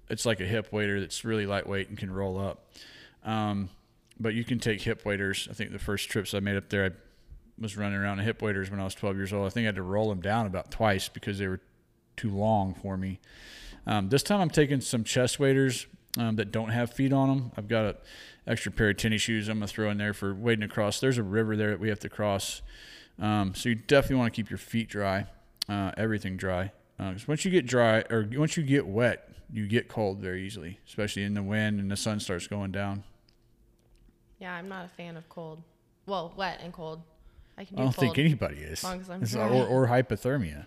It's 0.10 0.26
like 0.26 0.40
a 0.40 0.46
hip 0.46 0.72
wader 0.72 1.00
that's 1.00 1.24
really 1.24 1.46
lightweight 1.46 1.90
and 1.90 1.98
can 1.98 2.12
roll 2.12 2.40
up. 2.40 2.72
Um, 3.24 3.70
but 4.20 4.34
you 4.34 4.44
can 4.44 4.60
take 4.60 4.82
hip 4.82 5.06
waders. 5.06 5.48
I 5.50 5.54
think 5.54 5.72
the 5.72 5.80
first 5.80 6.10
trips 6.10 6.34
I 6.34 6.40
made 6.40 6.58
up 6.58 6.70
there, 6.70 6.86
I 6.86 6.92
was 7.60 7.78
running 7.78 7.98
around 7.98 8.20
in 8.20 8.26
hip 8.26 8.42
waders 8.42 8.70
when 8.70 8.80
I 8.80 8.84
was 8.84 8.96
12 8.96 9.16
years 9.16 9.34
old. 9.34 9.46
I 9.46 9.50
think 9.50 9.66
I 9.66 9.68
had 9.68 9.76
to 9.76 9.84
roll 9.84 10.10
them 10.10 10.22
down 10.22 10.46
about 10.46 10.72
twice 10.72 11.10
because 11.10 11.38
they 11.38 11.48
were 11.48 11.62
too 12.18 12.30
long 12.30 12.74
for 12.74 12.98
me. 12.98 13.20
Um, 13.88 14.10
this 14.10 14.24
time 14.24 14.42
I'm 14.42 14.50
taking 14.50 14.82
some 14.82 15.04
chest 15.04 15.40
waders 15.40 15.88
um, 16.18 16.36
that 16.36 16.52
don't 16.52 16.70
have 16.70 16.92
feet 16.92 17.14
on 17.14 17.30
them. 17.30 17.52
I've 17.56 17.68
got 17.68 17.86
an 17.86 17.96
extra 18.46 18.72
pair 18.72 18.90
of 18.90 18.98
tennis 18.98 19.22
shoes 19.22 19.48
I'm 19.48 19.60
going 19.60 19.68
to 19.68 19.74
throw 19.74 19.90
in 19.90 19.98
there 19.98 20.14
for 20.14 20.34
wading 20.34 20.64
across. 20.64 21.00
There's 21.00 21.18
a 21.18 21.24
river 21.24 21.56
there 21.56 21.70
that 21.70 21.80
we 21.80 21.90
have 21.90 22.00
to 22.00 22.10
cross. 22.10 22.62
Um, 23.20 23.54
so 23.56 23.70
you 23.70 23.76
definitely 23.76 24.18
want 24.18 24.34
to 24.34 24.36
keep 24.36 24.50
your 24.50 24.58
feet 24.58 24.90
dry, 24.90 25.28
uh, 25.68 25.92
everything 25.98 26.38
dry. 26.38 26.72
Because 26.98 27.24
uh, 27.24 27.26
once 27.30 27.46
you 27.46 27.52
get 27.52 27.66
dry 27.66 28.04
or 28.10 28.28
once 28.34 28.58
you 28.58 28.64
get 28.64 28.86
wet, 28.86 29.30
you 29.52 29.68
get 29.68 29.88
cold 29.88 30.20
very 30.20 30.46
easily, 30.46 30.80
especially 30.88 31.24
in 31.24 31.34
the 31.34 31.44
wind 31.44 31.80
and 31.80 31.90
the 31.90 31.98
sun 31.98 32.20
starts 32.20 32.48
going 32.48 32.72
down. 32.72 33.04
Yeah, 34.40 34.54
I'm 34.54 34.70
not 34.70 34.86
a 34.86 34.90
fan 34.90 35.18
of 35.18 35.28
cold. 35.30 35.62
Well, 36.06 36.34
wet 36.36 36.62
and 36.64 36.72
cold. 36.72 37.02
I 37.58 37.66
can 37.66 37.76
do 37.76 37.82
I 37.82 37.86
don't 37.86 37.96
think 37.96 38.18
anybody 38.18 38.58
is. 38.58 38.84
As 38.84 39.10
as. 39.10 39.36
Or, 39.36 39.68
or 39.68 39.88
hypothermia. 39.88 40.66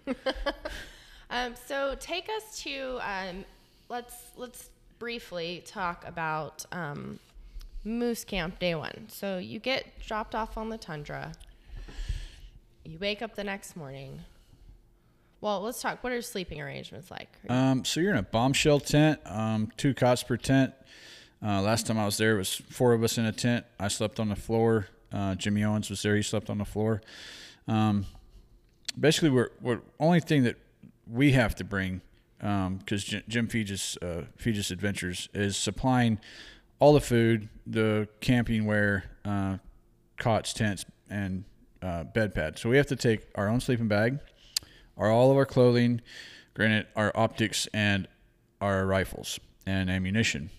um, 1.31 1.55
so 1.67 1.97
take 1.99 2.29
us 2.29 2.59
to 2.63 2.99
um, 3.03 3.45
let's 3.89 4.15
let's 4.37 4.71
briefly 4.99 5.63
talk 5.67 6.05
about 6.07 6.67
um, 6.71 7.19
Moose 7.85 8.25
Camp 8.25 8.59
Day 8.59 8.75
One. 8.75 9.07
So 9.09 9.39
you 9.39 9.59
get 9.59 9.87
dropped 10.07 10.35
off 10.35 10.59
on 10.59 10.69
the 10.69 10.79
tundra. 10.79 11.33
You 12.85 12.99
wake 12.99 13.23
up 13.23 13.37
the 13.37 13.45
next 13.45 13.75
morning. 13.75 14.21
Well, 15.43 15.61
let's 15.61 15.83
talk. 15.83 16.05
What 16.05 16.13
are 16.13 16.23
sleeping 16.23 16.61
arrangements 16.61 17.11
like? 17.11 17.29
Um, 17.49 17.85
so 17.85 18.01
you're 18.01 18.13
in 18.13 18.19
a 18.19 18.23
bombshell 18.23 18.79
tent, 18.79 19.19
um, 19.27 19.73
two 19.77 19.93
cots 19.93 20.23
per 20.23 20.37
tent. 20.37 20.73
Uh, 21.45 21.61
last 21.61 21.89
time 21.89 21.99
I 21.99 22.05
was 22.05 22.17
there, 22.17 22.37
it 22.37 22.39
was 22.39 22.55
four 22.55 22.93
of 22.93 23.03
us 23.03 23.19
in 23.19 23.25
a 23.25 23.33
tent. 23.33 23.67
I 23.81 23.89
slept 23.89 24.21
on 24.21 24.29
the 24.29 24.37
floor. 24.37 24.87
Uh, 25.13 25.35
Jimmy 25.35 25.65
Owens 25.65 25.91
was 25.91 26.01
there. 26.03 26.15
He 26.15 26.23
slept 26.23 26.49
on 26.49 26.59
the 26.59 26.65
floor. 26.65 27.03
Um, 27.67 28.07
basically, 28.99 29.31
we're, 29.31 29.51
we're 29.61 29.81
only 29.99 30.21
thing 30.21 30.45
that 30.45 30.59
we 31.11 31.33
have 31.33 31.57
to 31.57 31.65
bring 31.65 32.03
because 32.39 33.13
um, 33.13 33.23
Jim 33.27 33.49
Fegis, 33.49 33.97
uh, 34.01 34.73
Adventures 34.73 35.29
is 35.35 35.57
supplying 35.57 36.21
all 36.79 36.93
the 36.93 37.01
food, 37.01 37.49
the 37.67 38.07
camping 38.21 38.65
wear, 38.65 39.05
uh, 39.25 39.59
cots, 40.19 40.53
tents, 40.53 40.85
and 41.11 41.43
uh, 41.83 42.05
bed 42.05 42.33
pads. 42.33 42.61
So 42.61 42.69
we 42.69 42.77
have 42.77 42.87
to 42.87 42.97
take 42.97 43.27
our 43.35 43.49
own 43.49 43.61
sleeping 43.61 43.89
bag, 43.89 44.21
our 44.97 45.11
all 45.11 45.31
of 45.31 45.37
our 45.37 45.47
clothing, 45.47 46.01
granted 46.55 46.87
our 46.97 47.13
optics 47.15 47.67
and 47.73 48.09
our 48.61 48.87
rifles 48.87 49.41
and 49.67 49.91
ammunition. 49.91 50.51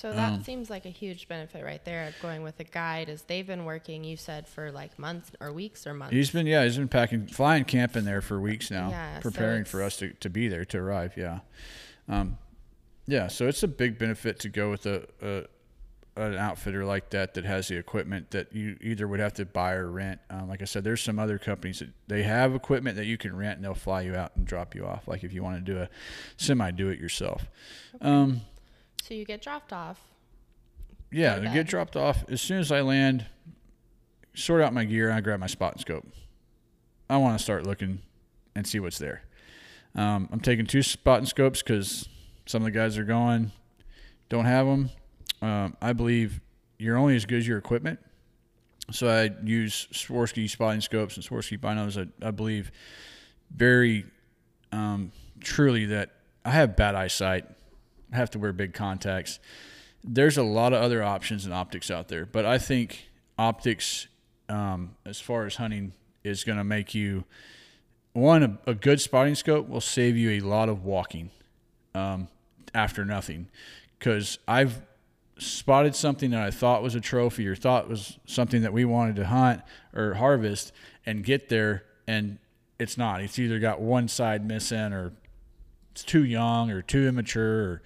So 0.00 0.12
that 0.12 0.32
um, 0.32 0.44
seems 0.44 0.70
like 0.70 0.86
a 0.86 0.90
huge 0.90 1.28
benefit 1.28 1.62
right 1.62 1.84
there 1.84 2.14
going 2.22 2.42
with 2.42 2.58
a 2.58 2.64
guide 2.64 3.10
as 3.10 3.22
they've 3.22 3.46
been 3.46 3.66
working, 3.66 4.02
you 4.02 4.16
said, 4.16 4.48
for 4.48 4.72
like 4.72 4.98
months 4.98 5.30
or 5.40 5.52
weeks 5.52 5.86
or 5.86 5.92
months. 5.92 6.14
He's 6.14 6.30
been, 6.30 6.46
yeah, 6.46 6.64
he's 6.64 6.78
been 6.78 6.88
packing, 6.88 7.26
flying 7.26 7.64
camping 7.64 8.04
there 8.04 8.22
for 8.22 8.40
weeks 8.40 8.70
now, 8.70 8.88
yeah, 8.88 9.20
preparing 9.20 9.66
so 9.66 9.72
for 9.72 9.82
us 9.82 9.96
to, 9.98 10.14
to 10.14 10.30
be 10.30 10.48
there, 10.48 10.64
to 10.64 10.78
arrive. 10.78 11.18
Yeah. 11.18 11.40
Um, 12.08 12.38
yeah. 13.06 13.26
So 13.26 13.46
it's 13.46 13.62
a 13.62 13.68
big 13.68 13.98
benefit 13.98 14.38
to 14.40 14.48
go 14.48 14.70
with 14.70 14.86
a, 14.86 15.06
a 15.20 15.44
an 16.16 16.34
outfitter 16.34 16.84
like 16.84 17.10
that 17.10 17.34
that 17.34 17.44
has 17.44 17.68
the 17.68 17.76
equipment 17.76 18.30
that 18.32 18.52
you 18.52 18.76
either 18.80 19.06
would 19.06 19.20
have 19.20 19.34
to 19.34 19.44
buy 19.46 19.72
or 19.72 19.90
rent. 19.90 20.20
Um, 20.28 20.48
like 20.48 20.60
I 20.60 20.64
said, 20.64 20.84
there's 20.84 21.02
some 21.02 21.18
other 21.18 21.38
companies 21.38 21.78
that 21.78 21.90
they 22.08 22.22
have 22.24 22.54
equipment 22.54 22.96
that 22.96 23.06
you 23.06 23.16
can 23.16 23.34
rent 23.36 23.56
and 23.56 23.64
they'll 23.64 23.74
fly 23.74 24.02
you 24.02 24.14
out 24.14 24.32
and 24.36 24.44
drop 24.44 24.74
you 24.74 24.86
off. 24.86 25.06
Like 25.06 25.24
if 25.24 25.32
you 25.32 25.42
want 25.42 25.64
to 25.64 25.72
do 25.72 25.78
a 25.78 25.88
semi 26.36 26.70
do 26.72 26.88
it 26.88 26.98
yourself. 26.98 27.46
Okay. 27.96 28.08
Um, 28.08 28.40
so 29.02 29.14
you 29.14 29.24
get 29.24 29.42
dropped 29.42 29.72
off. 29.72 30.00
Yeah, 31.12 31.40
to 31.40 31.48
get 31.48 31.66
dropped 31.66 31.96
off 31.96 32.24
as 32.28 32.40
soon 32.40 32.58
as 32.60 32.70
I 32.70 32.82
land. 32.82 33.26
Sort 34.34 34.62
out 34.62 34.72
my 34.72 34.84
gear 34.84 35.08
and 35.08 35.18
I 35.18 35.20
grab 35.20 35.40
my 35.40 35.48
spotting 35.48 35.80
scope. 35.80 36.06
I 37.08 37.16
want 37.16 37.36
to 37.36 37.42
start 37.42 37.66
looking 37.66 38.00
and 38.54 38.64
see 38.64 38.78
what's 38.78 38.98
there. 38.98 39.22
Um, 39.96 40.28
I'm 40.30 40.38
taking 40.38 40.66
two 40.66 40.82
spotting 40.82 41.26
scopes 41.26 41.62
because 41.62 42.08
some 42.46 42.62
of 42.62 42.66
the 42.66 42.70
guys 42.70 42.96
are 42.96 43.04
going, 43.04 43.50
don't 44.28 44.44
have 44.44 44.66
them. 44.66 44.90
Um, 45.42 45.76
I 45.80 45.92
believe 45.92 46.40
you're 46.78 46.96
only 46.96 47.16
as 47.16 47.24
good 47.26 47.38
as 47.38 47.48
your 47.48 47.58
equipment. 47.58 47.98
So 48.90 49.08
I 49.08 49.30
use 49.44 49.86
Swarovski 49.92 50.48
spotting 50.50 50.80
scopes 50.80 51.16
and 51.16 51.24
Swarovski 51.24 51.58
binos. 51.58 51.96
I, 51.96 52.26
I 52.26 52.30
believe 52.30 52.72
very 53.54 54.04
um, 54.72 55.12
truly 55.40 55.86
that 55.86 56.10
I 56.44 56.50
have 56.50 56.76
bad 56.76 56.94
eyesight 56.94 57.44
I 58.12 58.16
have 58.16 58.30
to 58.30 58.38
wear 58.38 58.52
big 58.52 58.74
contacts. 58.74 59.38
There's 60.02 60.36
a 60.36 60.42
lot 60.42 60.72
of 60.72 60.82
other 60.82 61.02
options 61.02 61.44
and 61.44 61.54
optics 61.54 61.90
out 61.90 62.08
there, 62.08 62.26
but 62.26 62.44
I 62.44 62.58
think 62.58 63.08
optics, 63.38 64.08
um, 64.48 64.96
as 65.04 65.20
far 65.20 65.46
as 65.46 65.56
hunting, 65.56 65.92
is 66.24 66.44
going 66.44 66.58
to 66.58 66.64
make 66.64 66.94
you 66.94 67.24
one 68.12 68.42
a, 68.42 68.70
a, 68.70 68.74
good 68.74 69.00
spotting 69.00 69.36
scope 69.36 69.68
will 69.68 69.80
save 69.80 70.16
you 70.16 70.30
a 70.30 70.40
lot 70.40 70.68
of 70.68 70.84
walking 70.84 71.30
um, 71.94 72.28
after 72.74 73.04
nothing, 73.04 73.48
because 73.98 74.38
I've 74.48 74.82
spotted 75.40 75.94
something 75.94 76.30
that 76.30 76.42
I 76.42 76.50
thought 76.50 76.82
was 76.82 76.94
a 76.94 77.00
trophy 77.00 77.46
or 77.48 77.56
thought 77.56 77.88
was 77.88 78.18
something 78.26 78.62
that 78.62 78.72
we 78.72 78.84
wanted 78.84 79.16
to 79.16 79.26
hunt 79.26 79.62
or 79.94 80.14
harvest 80.14 80.72
and 81.06 81.24
get 81.24 81.48
there 81.48 81.84
and 82.06 82.38
it's 82.78 82.96
not. 82.96 83.20
It's 83.20 83.38
either 83.38 83.58
got 83.58 83.80
one 83.80 84.08
side 84.08 84.44
missing 84.46 84.92
or 84.92 85.12
it's 85.92 86.02
too 86.02 86.24
young 86.24 86.70
or 86.70 86.82
too 86.82 87.06
immature. 87.06 87.82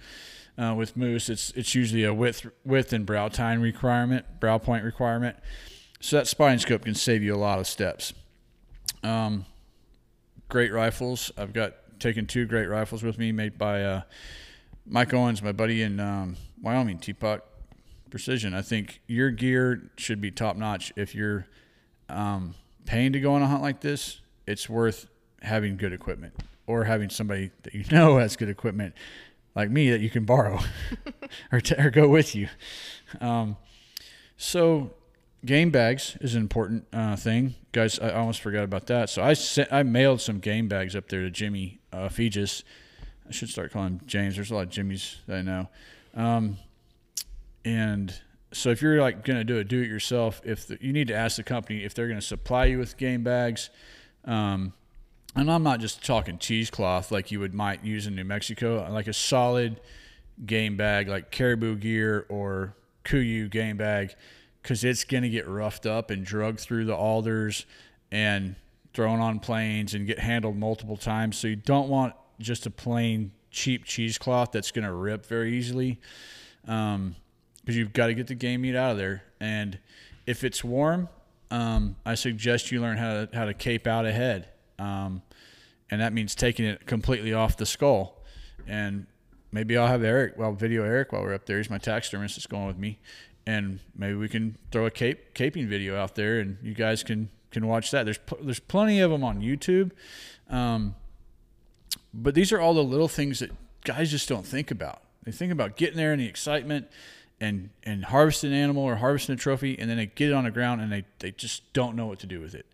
Or, 0.57 0.63
uh, 0.63 0.73
with 0.73 0.95
moose, 0.95 1.29
it's 1.29 1.51
it's 1.51 1.75
usually 1.75 2.05
a 2.05 2.13
width 2.13 2.47
width 2.63 2.93
and 2.93 3.05
brow 3.05 3.27
tine 3.27 3.59
requirement, 3.59 4.39
brow 4.39 4.57
point 4.57 4.83
requirement. 4.83 5.37
So 5.99 6.15
that 6.17 6.27
spotting 6.27 6.59
scope 6.59 6.85
can 6.85 6.95
save 6.95 7.23
you 7.23 7.35
a 7.35 7.37
lot 7.37 7.59
of 7.59 7.67
steps. 7.67 8.13
Um, 9.03 9.45
great 10.49 10.71
rifles. 10.71 11.31
I've 11.37 11.53
got 11.53 11.73
taken 11.99 12.25
two 12.25 12.45
great 12.45 12.67
rifles 12.67 13.03
with 13.03 13.17
me, 13.17 13.31
made 13.31 13.57
by 13.57 13.83
uh, 13.83 14.01
Mike 14.85 15.13
Owens, 15.13 15.41
my 15.41 15.51
buddy 15.51 15.81
in 15.81 15.99
um, 15.99 16.37
Wyoming, 16.61 16.99
Teapot 16.99 17.43
Precision. 18.09 18.53
I 18.53 18.61
think 18.61 19.01
your 19.07 19.31
gear 19.31 19.89
should 19.97 20.21
be 20.21 20.31
top 20.31 20.55
notch. 20.55 20.93
If 20.95 21.15
you're 21.15 21.47
um, 22.07 22.55
paying 22.85 23.13
to 23.13 23.19
go 23.19 23.33
on 23.33 23.41
a 23.41 23.47
hunt 23.47 23.61
like 23.61 23.81
this, 23.81 24.21
it's 24.45 24.69
worth 24.69 25.07
having 25.41 25.77
good 25.77 25.93
equipment 25.93 26.33
or 26.67 26.83
having 26.83 27.09
somebody 27.09 27.51
that 27.63 27.73
you 27.73 27.83
know 27.91 28.17
has 28.17 28.35
good 28.35 28.49
equipment 28.49 28.93
like 29.55 29.69
me 29.69 29.89
that 29.89 30.01
you 30.01 30.09
can 30.09 30.25
borrow 30.25 30.59
or, 31.51 31.61
t- 31.61 31.75
or 31.75 31.89
go 31.89 32.07
with 32.07 32.35
you. 32.35 32.49
Um, 33.21 33.57
so 34.37 34.91
game 35.45 35.71
bags 35.71 36.17
is 36.21 36.35
an 36.35 36.41
important 36.41 36.85
uh, 36.91 37.15
thing, 37.15 37.55
guys. 37.71 37.99
I 37.99 38.11
almost 38.11 38.41
forgot 38.41 38.63
about 38.63 38.87
that. 38.87 39.09
So 39.09 39.23
I 39.23 39.33
sent, 39.33 39.71
I 39.71 39.83
mailed 39.83 40.21
some 40.21 40.39
game 40.39 40.67
bags 40.67 40.95
up 40.95 41.07
there 41.07 41.21
to 41.21 41.31
Jimmy 41.31 41.79
uh, 41.93 42.09
Fegis. 42.09 42.63
I 43.27 43.31
should 43.31 43.49
start 43.49 43.71
calling 43.71 43.93
him 43.93 44.01
James. 44.05 44.35
There's 44.35 44.51
a 44.51 44.55
lot 44.55 44.63
of 44.63 44.69
Jimmys 44.69 45.17
that 45.27 45.37
I 45.37 45.41
know. 45.41 45.69
Um, 46.13 46.57
and 47.63 48.13
so 48.53 48.69
if 48.69 48.81
you're 48.81 49.01
like 49.01 49.23
going 49.25 49.37
to 49.37 49.43
do 49.43 49.57
it, 49.57 49.67
do 49.67 49.81
it 49.81 49.87
yourself. 49.87 50.41
If 50.45 50.67
the, 50.67 50.77
you 50.79 50.93
need 50.93 51.07
to 51.07 51.15
ask 51.15 51.37
the 51.37 51.43
company 51.43 51.83
if 51.83 51.93
they're 51.93 52.07
going 52.07 52.19
to 52.19 52.25
supply 52.25 52.65
you 52.65 52.77
with 52.77 52.97
game 52.97 53.23
bags. 53.23 53.69
Um, 54.23 54.73
and 55.35 55.51
I'm 55.51 55.63
not 55.63 55.79
just 55.79 56.05
talking 56.05 56.37
cheesecloth 56.37 57.11
like 57.11 57.31
you 57.31 57.39
would 57.41 57.53
might 57.53 57.83
use 57.83 58.07
in 58.07 58.15
New 58.15 58.23
Mexico, 58.23 58.87
like 58.89 59.07
a 59.07 59.13
solid 59.13 59.81
game 60.45 60.77
bag 60.77 61.07
like 61.07 61.31
caribou 61.31 61.75
gear 61.75 62.25
or 62.29 62.75
KUIU 63.05 63.49
game 63.49 63.77
bag 63.77 64.15
because 64.61 64.83
it's 64.83 65.03
going 65.03 65.23
to 65.23 65.29
get 65.29 65.47
roughed 65.47 65.85
up 65.85 66.09
and 66.09 66.25
drugged 66.25 66.59
through 66.59 66.85
the 66.85 66.95
alders 66.95 67.65
and 68.11 68.55
thrown 68.93 69.19
on 69.19 69.39
planes 69.39 69.93
and 69.93 70.07
get 70.07 70.19
handled 70.19 70.57
multiple 70.57 70.97
times. 70.97 71.37
So 71.37 71.47
you 71.47 71.55
don't 71.55 71.89
want 71.89 72.15
just 72.39 72.65
a 72.65 72.69
plain 72.69 73.31
cheap 73.51 73.85
cheesecloth 73.85 74.51
that's 74.51 74.71
going 74.71 74.85
to 74.85 74.93
rip 74.93 75.25
very 75.25 75.53
easily 75.53 75.99
because 76.61 76.95
um, 76.95 77.15
you've 77.65 77.93
got 77.93 78.07
to 78.07 78.13
get 78.13 78.27
the 78.27 78.35
game 78.35 78.61
meat 78.61 78.75
out 78.75 78.91
of 78.91 78.97
there. 78.97 79.23
And 79.39 79.79
if 80.25 80.43
it's 80.43 80.63
warm, 80.63 81.07
um, 81.51 81.95
I 82.05 82.15
suggest 82.15 82.71
you 82.71 82.81
learn 82.81 82.97
how 82.97 83.25
to, 83.25 83.29
how 83.33 83.45
to 83.45 83.53
cape 83.53 83.87
out 83.87 84.05
ahead. 84.05 84.49
Um, 84.77 85.21
and 85.89 86.01
that 86.01 86.13
means 86.13 86.35
taking 86.35 86.65
it 86.65 86.85
completely 86.85 87.33
off 87.33 87.57
the 87.57 87.65
skull. 87.65 88.23
And 88.67 89.07
maybe 89.51 89.77
I'll 89.77 89.87
have 89.87 90.03
Eric, 90.03 90.33
well, 90.37 90.53
video 90.53 90.83
Eric 90.83 91.11
while 91.11 91.21
we're 91.21 91.33
up 91.33 91.45
there. 91.45 91.57
He's 91.57 91.69
my 91.69 91.77
taxidermist 91.77 92.35
that's 92.35 92.47
going 92.47 92.67
with 92.67 92.77
me. 92.77 92.99
And 93.47 93.79
maybe 93.95 94.15
we 94.15 94.27
can 94.27 94.57
throw 94.71 94.85
a 94.85 94.91
cape 94.91 95.35
caping 95.35 95.67
video 95.67 95.95
out 95.95 96.15
there, 96.15 96.39
and 96.39 96.57
you 96.63 96.73
guys 96.73 97.03
can 97.03 97.29
can 97.51 97.67
watch 97.67 97.91
that. 97.91 98.03
There's 98.03 98.17
there's 98.41 98.59
plenty 98.59 98.99
of 99.01 99.11
them 99.11 99.23
on 99.23 99.39
YouTube, 99.39 99.91
um, 100.49 100.95
but 102.13 102.33
these 102.35 102.51
are 102.51 102.59
all 102.59 102.73
the 102.73 102.83
little 102.83 103.07
things 103.07 103.39
that 103.39 103.51
guys 103.83 104.11
just 104.11 104.27
don't 104.29 104.45
think 104.45 104.71
about. 104.71 105.01
They 105.23 105.31
think 105.31 105.51
about 105.51 105.75
getting 105.75 105.97
there 105.97 106.11
and 106.11 106.21
the 106.21 106.27
excitement, 106.27 106.87
and 107.39 107.69
and 107.83 108.05
harvesting 108.05 108.51
an 108.51 108.57
animal 108.57 108.83
or 108.83 108.95
harvesting 108.97 109.33
a 109.33 109.37
trophy, 109.37 109.77
and 109.77 109.89
then 109.89 109.97
they 109.97 110.05
get 110.05 110.29
it 110.29 110.33
on 110.33 110.45
the 110.45 110.51
ground 110.51 110.81
and 110.81 110.91
they 110.91 111.03
they 111.19 111.31
just 111.31 111.71
don't 111.73 111.95
know 111.95 112.05
what 112.05 112.19
to 112.19 112.27
do 112.27 112.39
with 112.39 112.55
it. 112.55 112.65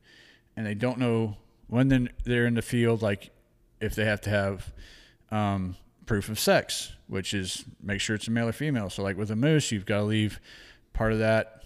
and 0.55 0.65
they 0.65 0.73
don't 0.75 0.97
know 0.99 1.37
when 1.67 1.87
then 1.87 2.09
they're 2.25 2.45
in 2.45 2.53
the 2.55 2.61
field, 2.61 3.01
like 3.01 3.31
if 3.79 3.95
they 3.95 4.05
have 4.05 4.19
to 4.21 4.29
have 4.29 4.73
um, 5.31 5.75
proof 6.05 6.27
of 6.29 6.37
sex, 6.37 6.91
which 7.07 7.33
is 7.33 7.63
make 7.81 8.01
sure 8.01 8.15
it's 8.15 8.27
a 8.27 8.31
male 8.31 8.49
or 8.49 8.51
female. 8.51 8.89
So 8.89 9.01
like 9.01 9.17
with 9.17 9.31
a 9.31 9.35
moose, 9.35 9.71
you've 9.71 9.85
got 9.85 9.99
to 9.99 10.03
leave 10.03 10.39
part 10.93 11.13
of 11.13 11.19
that. 11.19 11.63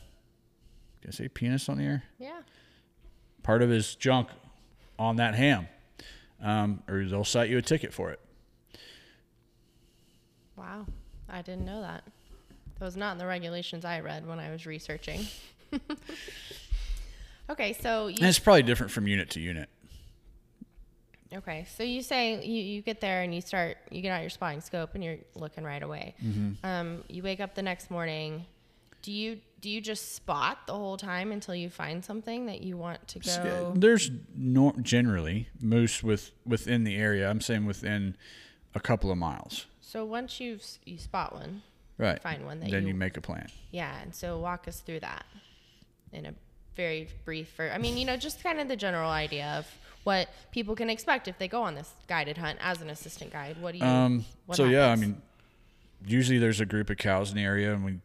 Can 1.01 1.09
I 1.09 1.11
say 1.11 1.27
penis 1.27 1.67
on 1.67 1.77
the 1.79 1.83
air? 1.83 2.03
Yeah. 2.19 2.41
Part 3.43 3.61
of 3.63 3.69
his 3.69 3.95
junk 3.95 4.29
on 4.99 5.15
that 5.17 5.33
ham, 5.35 5.67
um, 6.41 6.83
or 6.87 7.05
they'll 7.05 7.23
cite 7.23 7.49
you 7.49 7.57
a 7.57 7.61
ticket 7.61 7.93
for 7.93 8.11
it. 8.11 8.19
Wow. 10.55 10.85
I 11.29 11.41
didn't 11.41 11.65
know 11.65 11.81
that. 11.81 12.03
That 12.79 12.85
was 12.85 12.97
not 12.97 13.13
in 13.13 13.17
the 13.17 13.25
regulations 13.25 13.85
I 13.85 13.99
read 14.01 14.27
when 14.27 14.39
I 14.39 14.51
was 14.51 14.65
researching. 14.65 15.21
okay, 17.49 17.73
so 17.73 18.07
And 18.07 18.19
you, 18.19 18.27
it's 18.27 18.39
probably 18.39 18.63
different 18.63 18.91
from 18.91 19.07
unit 19.07 19.29
to 19.31 19.39
unit. 19.39 19.69
okay, 21.33 21.65
so 21.75 21.83
you 21.83 22.01
say 22.01 22.45
you, 22.45 22.61
you 22.61 22.81
get 22.81 23.01
there 23.01 23.21
and 23.21 23.33
you 23.33 23.41
start 23.41 23.77
you 23.91 24.01
get 24.01 24.11
out 24.11 24.21
your 24.21 24.29
spotting 24.29 24.61
scope 24.61 24.93
and 24.93 25.03
you're 25.03 25.17
looking 25.35 25.63
right 25.63 25.81
away. 25.83 26.15
Mm-hmm. 26.23 26.65
Um, 26.65 27.03
you 27.09 27.23
wake 27.23 27.39
up 27.39 27.55
the 27.55 27.63
next 27.63 27.89
morning. 27.89 28.45
Do 29.01 29.11
you 29.11 29.39
do 29.65 29.71
you 29.71 29.81
just 29.81 30.13
spot 30.13 30.67
the 30.67 30.73
whole 30.73 30.95
time 30.95 31.31
until 31.31 31.55
you 31.55 31.71
find 31.71 32.05
something 32.05 32.45
that 32.45 32.61
you 32.61 32.77
want 32.77 33.07
to 33.07 33.17
go? 33.17 33.73
There's 33.75 34.11
no, 34.35 34.71
generally 34.79 35.47
moose 35.59 36.03
with 36.03 36.29
within 36.45 36.83
the 36.83 36.95
area. 36.95 37.27
I'm 37.27 37.41
saying 37.41 37.65
within 37.65 38.15
a 38.75 38.79
couple 38.79 39.09
of 39.09 39.17
miles. 39.17 39.65
So 39.81 40.05
once 40.05 40.39
you 40.39 40.59
you 40.85 40.99
spot 40.99 41.33
one, 41.33 41.63
Right. 41.97 42.21
Find 42.21 42.45
one 42.45 42.59
that 42.59 42.69
then 42.69 42.83
you- 42.83 42.89
you 42.89 42.93
make 42.93 43.17
a 43.17 43.21
plan. 43.21 43.47
Yeah, 43.71 43.99
and 44.03 44.13
so 44.13 44.37
walk 44.37 44.67
us 44.67 44.81
through 44.81 44.99
that 44.99 45.25
in 46.13 46.27
a 46.27 46.35
very 46.75 47.07
brief. 47.23 47.49
For 47.49 47.71
I 47.71 47.79
mean, 47.79 47.97
you 47.97 48.05
know, 48.05 48.17
just 48.17 48.43
kind 48.43 48.59
of 48.59 48.67
the 48.67 48.75
general 48.75 49.09
idea 49.09 49.47
of 49.57 49.65
what 50.03 50.29
people 50.51 50.75
can 50.75 50.91
expect 50.91 51.27
if 51.27 51.39
they 51.39 51.47
go 51.47 51.63
on 51.63 51.73
this 51.73 51.91
guided 52.07 52.37
hunt 52.37 52.59
as 52.61 52.83
an 52.83 52.91
assistant 52.91 53.33
guide. 53.33 53.57
What 53.59 53.71
do 53.71 53.79
you? 53.79 53.83
Um, 53.85 54.25
so 54.51 54.65
yeah, 54.65 54.89
I 54.91 54.95
mean, 54.95 55.19
usually 56.05 56.37
there's 56.37 56.59
a 56.59 56.67
group 56.67 56.91
of 56.91 56.97
cows 56.97 57.31
in 57.31 57.37
the 57.37 57.43
area, 57.43 57.73
and 57.73 57.83
we 57.83 57.99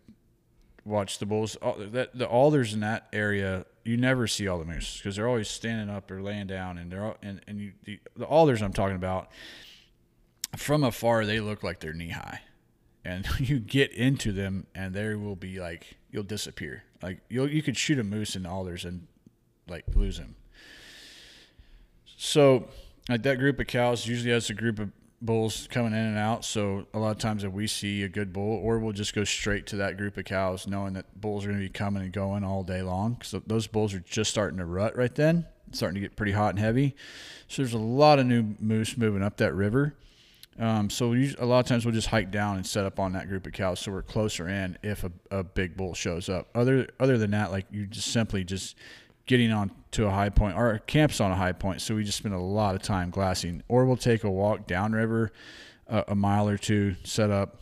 watch 0.85 1.19
the 1.19 1.27
bulls. 1.27 1.57
All, 1.57 1.77
that 1.79 2.17
the 2.17 2.27
alders 2.27 2.75
in 2.75 2.81
that 2.81 3.09
area, 3.13 3.67
you 3.85 3.97
never 3.97 4.27
see 4.27 4.49
all 4.49 4.59
the 4.59 4.65
moose 4.65 4.99
because 4.99 5.17
they're 5.17 5.29
always 5.29 5.49
standing 5.49 5.95
up 5.95 6.11
or 6.11 6.23
laying 6.23 6.47
down, 6.47 6.79
and 6.79 6.91
they're 6.91 7.05
all, 7.05 7.17
and 7.23 7.41
and 7.47 7.61
you 7.61 7.73
the, 7.85 8.01
the 8.17 8.27
alders 8.27 8.63
I'm 8.63 8.73
talking 8.73 8.97
about. 8.97 9.29
From 10.57 10.83
afar, 10.83 11.25
they 11.25 11.39
look 11.39 11.63
like 11.63 11.81
they're 11.81 11.93
knee 11.93 12.11
high, 12.11 12.41
and 13.05 13.27
you 13.39 13.59
get 13.59 13.93
into 13.93 14.33
them, 14.33 14.67
and 14.75 14.95
they 14.95 15.15
will 15.15 15.37
be 15.37 15.61
like 15.61 15.97
you'll 16.11 16.23
disappear. 16.23 16.85
Like 17.03 17.21
you 17.29 17.45
you 17.47 17.63
could 17.63 17.77
shoot 17.77 17.99
a 17.99 18.05
moose 18.05 18.37
in 18.37 18.47
alders 18.47 18.85
and 18.85 19.07
like 19.69 19.85
lose 19.95 20.19
him. 20.19 20.37
So, 22.17 22.69
like 23.09 23.23
that 23.23 23.39
group 23.39 23.59
of 23.61 23.67
cows 23.67 24.07
usually 24.07 24.33
has 24.33 24.51
a 24.51 24.55
group 24.55 24.79
of 24.79 24.91
bulls 25.23 25.69
coming 25.71 25.93
in 25.93 25.99
and 25.99 26.19
out. 26.19 26.45
So 26.45 26.87
a 26.95 26.99
lot 26.99 27.11
of 27.11 27.19
times 27.19 27.45
if 27.45 27.53
we 27.53 27.67
see 27.67 28.03
a 28.03 28.09
good 28.09 28.33
bull, 28.33 28.59
or 28.63 28.79
we'll 28.79 28.93
just 28.93 29.15
go 29.15 29.25
straight 29.25 29.67
to 29.67 29.77
that 29.77 29.97
group 29.97 30.17
of 30.17 30.25
cows, 30.25 30.67
knowing 30.67 30.95
that 30.95 31.21
bulls 31.21 31.45
are 31.45 31.49
going 31.49 31.61
to 31.61 31.67
be 31.67 31.73
coming 31.73 32.03
and 32.03 32.13
going 32.13 32.45
all 32.45 32.63
day 32.63 32.83
long. 32.83 33.21
So 33.23 33.43
those 33.47 33.67
bulls 33.67 33.93
are 33.95 34.01
just 34.01 34.31
starting 34.31 34.59
to 34.59 34.65
rut 34.65 34.97
right 34.97 35.15
then, 35.15 35.47
starting 35.73 35.95
to 35.95 36.01
get 36.01 36.17
pretty 36.17 36.33
hot 36.33 36.51
and 36.51 36.59
heavy. 36.59 36.97
So 37.49 37.63
there's 37.63 37.75
a 37.75 37.79
lot 37.79 38.19
of 38.19 38.27
new 38.27 38.55
moose 38.59 38.97
moving 38.97 39.23
up 39.23 39.37
that 39.39 39.55
river. 39.55 39.95
Um, 40.59 40.91
so 40.91 41.09
we, 41.09 41.35
a 41.39 41.47
lot 41.47 41.61
of 41.61 41.67
times 41.67 41.87
we'll 41.87 41.95
just 41.95 42.09
hike 42.09 42.31
down 42.31 42.57
and 42.57 42.67
set 42.67 42.85
up 42.85 42.99
on 42.99 43.13
that 43.13 43.29
group 43.29 43.47
of 43.47 43.53
cows, 43.53 43.81
so 43.81 43.93
we're 43.93 44.03
closer 44.03 44.47
in 44.47 44.77
if 44.83 45.05
a, 45.05 45.13
a 45.31 45.43
big 45.43 45.77
bull 45.77 45.95
shows 45.95 46.29
up. 46.29 46.49
Other 46.55 46.89
other 46.99 47.17
than 47.17 47.31
that, 47.31 47.51
like 47.51 47.67
you 47.71 47.87
just 47.87 48.13
simply 48.13 48.45
just 48.45 48.77
getting 49.31 49.53
on 49.53 49.71
to 49.93 50.07
a 50.07 50.11
high 50.11 50.29
point. 50.29 50.57
Our 50.57 50.81
camp's 50.81 51.21
on 51.21 51.31
a 51.31 51.37
high 51.37 51.53
point, 51.53 51.81
so 51.81 51.95
we 51.95 52.03
just 52.03 52.19
spend 52.19 52.35
a 52.35 52.41
lot 52.41 52.75
of 52.75 52.83
time 52.83 53.11
glassing, 53.11 53.63
or 53.69 53.85
we'll 53.85 53.97
take 53.97 54.25
a 54.25 54.31
walk 54.31 54.67
downriver 54.67 55.31
uh, 55.89 56.03
a 56.09 56.17
mile 56.17 56.49
or 56.49 56.59
two, 56.59 56.97
set 57.05 57.31
up, 57.31 57.61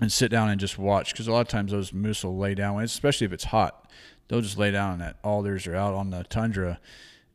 and 0.00 0.10
sit 0.10 0.30
down 0.30 0.48
and 0.48 0.58
just 0.58 0.78
watch. 0.78 1.12
Because 1.12 1.28
a 1.28 1.32
lot 1.32 1.42
of 1.42 1.48
times 1.48 1.72
those 1.72 1.92
moose 1.92 2.24
will 2.24 2.38
lay 2.38 2.54
down, 2.54 2.82
especially 2.82 3.26
if 3.26 3.34
it's 3.34 3.44
hot. 3.44 3.90
They'll 4.28 4.40
just 4.40 4.56
lay 4.56 4.70
down 4.70 4.92
on 4.92 4.98
that 5.00 5.16
alders 5.22 5.66
or 5.66 5.76
out 5.76 5.92
on 5.92 6.08
the 6.08 6.24
tundra, 6.24 6.80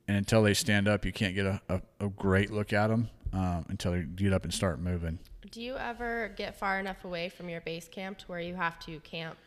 and 0.08 0.18
until 0.18 0.42
they 0.42 0.56
stand 0.56 0.88
up, 0.88 1.06
you 1.06 1.12
can't 1.12 1.36
get 1.36 1.46
a, 1.46 1.62
a, 1.70 1.82
a 2.00 2.10
great 2.10 2.50
look 2.50 2.74
at 2.74 2.88
them 2.88 3.08
um, 3.34 3.68
until 3.70 3.92
they 3.92 4.02
get 4.02 4.34
up 4.34 4.46
and 4.46 4.54
start 4.54 4.80
moving. 4.80 5.20
do 5.52 5.62
you 5.62 5.78
ever 5.78 6.34
get 6.36 6.56
far 6.56 6.80
enough 6.80 7.06
away 7.06 7.30
from 7.30 7.50
your 7.50 7.62
base 7.62 7.88
camp 7.88 8.18
to 8.18 8.26
where 8.26 8.40
you 8.40 8.56
have 8.56 8.80
to 8.80 9.00
camp 9.02 9.38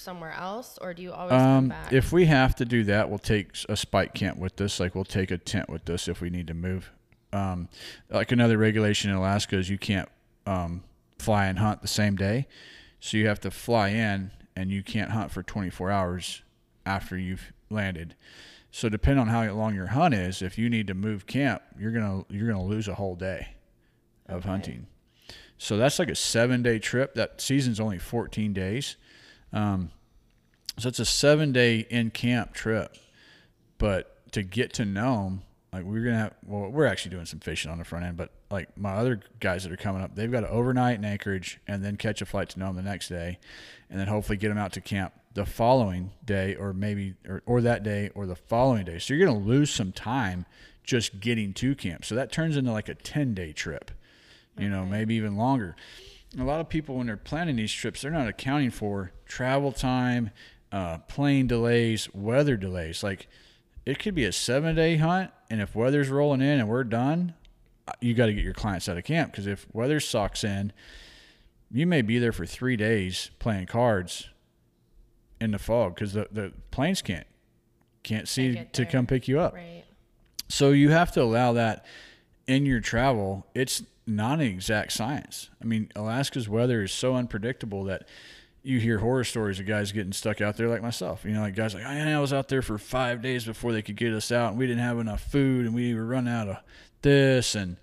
somewhere 0.00 0.32
else, 0.32 0.78
or 0.80 0.94
do 0.94 1.02
you 1.02 1.12
always 1.12 1.32
come 1.32 1.40
Um, 1.40 1.68
back? 1.68 1.92
if 1.92 2.12
we 2.12 2.26
have 2.26 2.54
to 2.56 2.64
do 2.64 2.84
that, 2.84 3.08
we'll 3.08 3.18
take 3.18 3.50
a 3.68 3.76
spike 3.76 4.14
camp 4.14 4.38
with 4.38 4.60
us. 4.60 4.80
Like 4.80 4.94
we'll 4.94 5.04
take 5.04 5.30
a 5.30 5.38
tent 5.38 5.68
with 5.68 5.88
us 5.90 6.08
if 6.08 6.20
we 6.20 6.30
need 6.30 6.46
to 6.48 6.54
move. 6.54 6.90
Um, 7.32 7.68
like 8.10 8.32
another 8.32 8.58
regulation 8.58 9.10
in 9.10 9.16
Alaska 9.16 9.56
is 9.56 9.70
you 9.70 9.78
can't 9.78 10.08
um, 10.46 10.82
fly 11.18 11.46
and 11.46 11.58
hunt 11.58 11.82
the 11.82 11.88
same 11.88 12.16
day, 12.16 12.48
so 12.98 13.16
you 13.16 13.28
have 13.28 13.40
to 13.40 13.50
fly 13.50 13.88
in 13.90 14.32
and 14.56 14.70
you 14.70 14.82
can't 14.82 15.10
hunt 15.12 15.30
for 15.30 15.42
24 15.42 15.90
hours 15.90 16.42
after 16.84 17.16
you've 17.16 17.52
landed. 17.70 18.16
So 18.72 18.88
depending 18.88 19.20
on 19.20 19.28
how 19.28 19.44
long 19.52 19.74
your 19.74 19.88
hunt 19.88 20.14
is, 20.14 20.42
if 20.42 20.58
you 20.58 20.68
need 20.70 20.86
to 20.88 20.94
move 20.94 21.26
camp, 21.26 21.62
you're 21.78 21.92
gonna 21.92 22.24
you're 22.28 22.48
gonna 22.50 22.64
lose 22.64 22.88
a 22.88 22.94
whole 22.94 23.16
day 23.16 23.54
of 24.28 24.40
Okay. 24.40 24.48
hunting. 24.48 24.86
So 25.58 25.76
that's 25.76 25.98
like 25.98 26.08
a 26.08 26.14
seven 26.16 26.62
day 26.62 26.78
trip. 26.78 27.14
That 27.14 27.40
season's 27.40 27.78
only 27.80 27.98
14 27.98 28.52
days. 28.52 28.96
Um, 29.52 29.90
so 30.78 30.88
it's 30.88 30.98
a 30.98 31.04
seven 31.04 31.52
day 31.52 31.86
in 31.90 32.10
camp 32.10 32.54
trip. 32.54 32.96
But 33.78 34.30
to 34.32 34.42
get 34.42 34.72
to 34.74 34.84
Nome, 34.84 35.42
like 35.72 35.84
we're 35.84 36.04
gonna 36.04 36.18
have 36.18 36.34
well, 36.46 36.70
we're 36.70 36.86
actually 36.86 37.12
doing 37.12 37.26
some 37.26 37.40
fishing 37.40 37.70
on 37.70 37.78
the 37.78 37.84
front 37.84 38.04
end, 38.04 38.16
but 38.16 38.30
like 38.50 38.76
my 38.76 38.94
other 38.94 39.20
guys 39.38 39.62
that 39.62 39.72
are 39.72 39.76
coming 39.76 40.02
up, 40.02 40.14
they've 40.14 40.30
got 40.30 40.40
to 40.40 40.48
overnight 40.48 40.98
in 40.98 41.04
Anchorage 41.04 41.60
and 41.68 41.84
then 41.84 41.96
catch 41.96 42.20
a 42.20 42.26
flight 42.26 42.48
to 42.50 42.58
Nome 42.58 42.76
the 42.76 42.82
next 42.82 43.08
day, 43.08 43.38
and 43.88 43.98
then 43.98 44.08
hopefully 44.08 44.36
get 44.36 44.48
them 44.48 44.58
out 44.58 44.72
to 44.72 44.80
camp 44.80 45.14
the 45.32 45.46
following 45.46 46.10
day 46.24 46.56
or 46.56 46.72
maybe 46.72 47.14
or, 47.28 47.42
or 47.46 47.60
that 47.60 47.82
day 47.82 48.10
or 48.14 48.26
the 48.26 48.34
following 48.34 48.84
day. 48.84 48.98
So 48.98 49.14
you're 49.14 49.26
gonna 49.26 49.38
lose 49.38 49.70
some 49.70 49.92
time 49.92 50.46
just 50.82 51.20
getting 51.20 51.52
to 51.54 51.74
camp. 51.74 52.04
So 52.04 52.14
that 52.16 52.32
turns 52.32 52.56
into 52.56 52.72
like 52.72 52.88
a 52.88 52.94
ten 52.94 53.34
day 53.34 53.52
trip. 53.52 53.90
You 54.58 54.68
know, 54.68 54.84
maybe 54.84 55.14
even 55.14 55.36
longer 55.36 55.76
a 56.38 56.44
lot 56.44 56.60
of 56.60 56.68
people 56.68 56.96
when 56.96 57.06
they're 57.06 57.16
planning 57.16 57.56
these 57.56 57.72
trips 57.72 58.02
they're 58.02 58.10
not 58.10 58.28
accounting 58.28 58.70
for 58.70 59.12
travel 59.26 59.72
time 59.72 60.30
uh, 60.72 60.98
plane 60.98 61.46
delays 61.46 62.08
weather 62.14 62.56
delays 62.56 63.02
like 63.02 63.26
it 63.84 63.98
could 63.98 64.14
be 64.14 64.24
a 64.24 64.32
seven 64.32 64.76
day 64.76 64.96
hunt 64.96 65.30
and 65.50 65.60
if 65.60 65.74
weather's 65.74 66.08
rolling 66.08 66.40
in 66.40 66.60
and 66.60 66.68
we're 66.68 66.84
done 66.84 67.34
uh, 67.88 67.92
you 68.00 68.14
got 68.14 68.26
to 68.26 68.32
get 68.32 68.44
your 68.44 68.54
clients 68.54 68.88
out 68.88 68.96
of 68.96 69.04
camp 69.04 69.32
because 69.32 69.46
if 69.46 69.66
weather 69.72 69.98
sucks 69.98 70.44
in 70.44 70.72
you 71.72 71.86
may 71.86 72.02
be 72.02 72.18
there 72.18 72.32
for 72.32 72.46
three 72.46 72.76
days 72.76 73.30
playing 73.38 73.66
cards 73.66 74.28
in 75.40 75.50
the 75.50 75.58
fog 75.58 75.94
because 75.94 76.12
the, 76.12 76.28
the 76.30 76.52
planes 76.70 77.02
can't 77.02 77.26
can't 78.02 78.28
see 78.28 78.66
to 78.72 78.86
come 78.86 79.06
pick 79.06 79.28
you 79.28 79.40
up 79.40 79.54
right. 79.54 79.84
so 80.48 80.70
you 80.70 80.90
have 80.90 81.10
to 81.12 81.20
allow 81.20 81.52
that 81.52 81.84
in 82.50 82.66
your 82.66 82.80
travel. 82.80 83.46
It's 83.54 83.82
not 84.10 84.40
an 84.40 84.46
exact 84.46 84.92
science. 84.92 85.50
I 85.62 85.64
mean, 85.64 85.90
Alaska's 85.94 86.48
weather 86.48 86.82
is 86.82 86.92
so 86.92 87.14
unpredictable 87.14 87.84
that 87.84 88.08
you 88.62 88.78
hear 88.78 88.98
horror 88.98 89.24
stories 89.24 89.58
of 89.58 89.66
guys 89.66 89.92
getting 89.92 90.12
stuck 90.12 90.40
out 90.40 90.56
there 90.56 90.68
like 90.68 90.82
myself. 90.82 91.24
You 91.24 91.32
know, 91.32 91.40
like 91.40 91.54
guys 91.54 91.74
like, 91.74 91.84
I 91.84 92.18
was 92.18 92.32
out 92.32 92.48
there 92.48 92.62
for 92.62 92.76
five 92.76 93.22
days 93.22 93.44
before 93.44 93.72
they 93.72 93.82
could 93.82 93.96
get 93.96 94.12
us 94.12 94.30
out 94.30 94.50
and 94.50 94.58
we 94.58 94.66
didn't 94.66 94.82
have 94.82 94.98
enough 94.98 95.22
food 95.22 95.64
and 95.64 95.74
we 95.74 95.94
were 95.94 96.04
running 96.04 96.32
out 96.32 96.48
of 96.48 96.56
this 97.02 97.54
and 97.54 97.76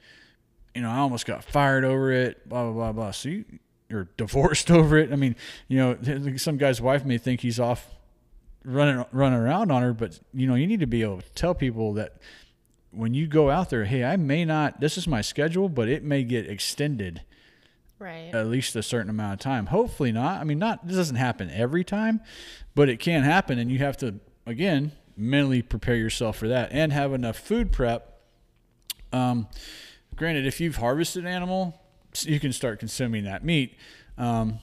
you 0.75 0.83
know, 0.83 0.91
I 0.91 0.97
almost 0.97 1.25
got 1.25 1.43
fired 1.43 1.83
over 1.83 2.11
it, 2.11 2.47
blah 2.47 2.63
blah 2.63 2.73
blah 2.73 2.91
blah. 2.91 3.11
So 3.11 3.29
you 3.29 3.45
you're 3.89 4.09
divorced 4.17 4.69
over 4.79 4.97
it. 4.97 5.11
I 5.11 5.15
mean, 5.15 5.35
you 5.67 5.79
know, 5.79 6.37
some 6.37 6.57
guy's 6.57 6.79
wife 6.79 7.03
may 7.03 7.17
think 7.17 7.41
he's 7.41 7.59
off 7.59 7.87
running 8.63 9.03
running 9.11 9.39
around 9.39 9.71
on 9.71 9.81
her, 9.81 9.93
but 9.93 10.19
you 10.33 10.45
know, 10.45 10.53
you 10.53 10.67
need 10.67 10.81
to 10.81 10.87
be 10.87 11.01
able 11.01 11.21
to 11.21 11.29
tell 11.31 11.55
people 11.55 11.93
that 11.93 12.17
when 12.97 13.13
you 13.13 13.27
go 13.27 13.49
out 13.49 13.69
there, 13.69 13.85
hey, 13.85 14.03
I 14.03 14.15
may 14.17 14.43
not. 14.45 14.79
This 14.79 14.97
is 14.97 15.07
my 15.07 15.21
schedule, 15.21 15.69
but 15.69 15.87
it 15.87 16.03
may 16.03 16.23
get 16.23 16.49
extended 16.49 17.21
Right. 17.99 18.33
at 18.33 18.47
least 18.47 18.75
a 18.75 18.83
certain 18.83 19.09
amount 19.09 19.33
of 19.33 19.39
time. 19.39 19.67
Hopefully 19.67 20.11
not. 20.11 20.39
I 20.41 20.43
mean, 20.43 20.59
not 20.59 20.85
this 20.87 20.95
doesn't 20.97 21.15
happen 21.15 21.49
every 21.49 21.83
time, 21.83 22.21
but 22.75 22.89
it 22.89 22.97
can 22.99 23.23
happen, 23.23 23.57
and 23.59 23.71
you 23.71 23.79
have 23.79 23.97
to 23.97 24.15
again 24.45 24.91
mentally 25.15 25.61
prepare 25.63 25.95
yourself 25.95 26.37
for 26.37 26.47
that 26.47 26.71
and 26.71 26.93
have 26.93 27.11
enough 27.13 27.37
food 27.39 27.71
prep. 27.71 28.21
Um, 29.11 29.47
granted, 30.15 30.45
if 30.45 30.59
you've 30.59 30.75
harvested 30.75 31.23
an 31.25 31.31
animal, 31.31 31.79
you 32.21 32.39
can 32.39 32.53
start 32.53 32.79
consuming 32.79 33.23
that 33.23 33.43
meat. 33.43 33.75
Um, 34.17 34.59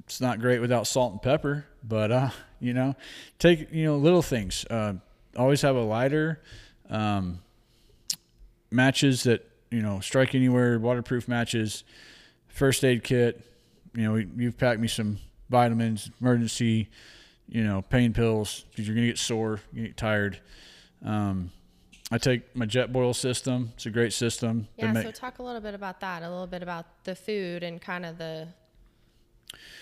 it's 0.00 0.20
not 0.20 0.38
great 0.40 0.60
without 0.60 0.86
salt 0.86 1.12
and 1.12 1.22
pepper, 1.22 1.66
but 1.82 2.12
uh, 2.12 2.30
you 2.60 2.72
know, 2.72 2.94
take 3.38 3.72
you 3.72 3.84
know 3.84 3.96
little 3.96 4.22
things. 4.22 4.64
Uh, 4.70 4.94
always 5.36 5.62
have 5.62 5.74
a 5.76 5.82
lighter. 5.82 6.40
Um, 6.88 7.40
matches 8.70 9.22
that 9.24 9.48
you 9.70 9.82
know 9.82 10.00
strike 10.00 10.34
anywhere 10.34 10.78
waterproof 10.78 11.28
matches 11.28 11.84
first 12.48 12.84
aid 12.84 13.02
kit 13.04 13.44
you 13.94 14.02
know 14.02 14.16
you've 14.16 14.58
packed 14.58 14.80
me 14.80 14.88
some 14.88 15.18
vitamins 15.50 16.10
emergency 16.20 16.88
you 17.48 17.62
know 17.62 17.82
pain 17.82 18.12
pills 18.12 18.64
because 18.70 18.86
you're 18.86 18.94
gonna 18.94 19.06
get 19.06 19.18
sore 19.18 19.60
you 19.72 19.86
get 19.86 19.96
tired 19.96 20.40
um, 21.04 21.50
I 22.10 22.18
take 22.18 22.54
my 22.54 22.66
Jetboil 22.66 23.14
system. 23.14 23.72
It's 23.74 23.86
a 23.86 23.90
great 23.90 24.12
system. 24.12 24.68
Yeah, 24.76 24.92
make- 24.92 25.04
so 25.04 25.10
talk 25.10 25.40
a 25.40 25.42
little 25.42 25.60
bit 25.60 25.74
about 25.74 26.00
that, 26.00 26.22
a 26.22 26.28
little 26.28 26.46
bit 26.46 26.62
about 26.62 26.86
the 27.04 27.16
food 27.16 27.62
and 27.64 27.80
kind 27.80 28.06
of 28.06 28.16
the, 28.16 28.48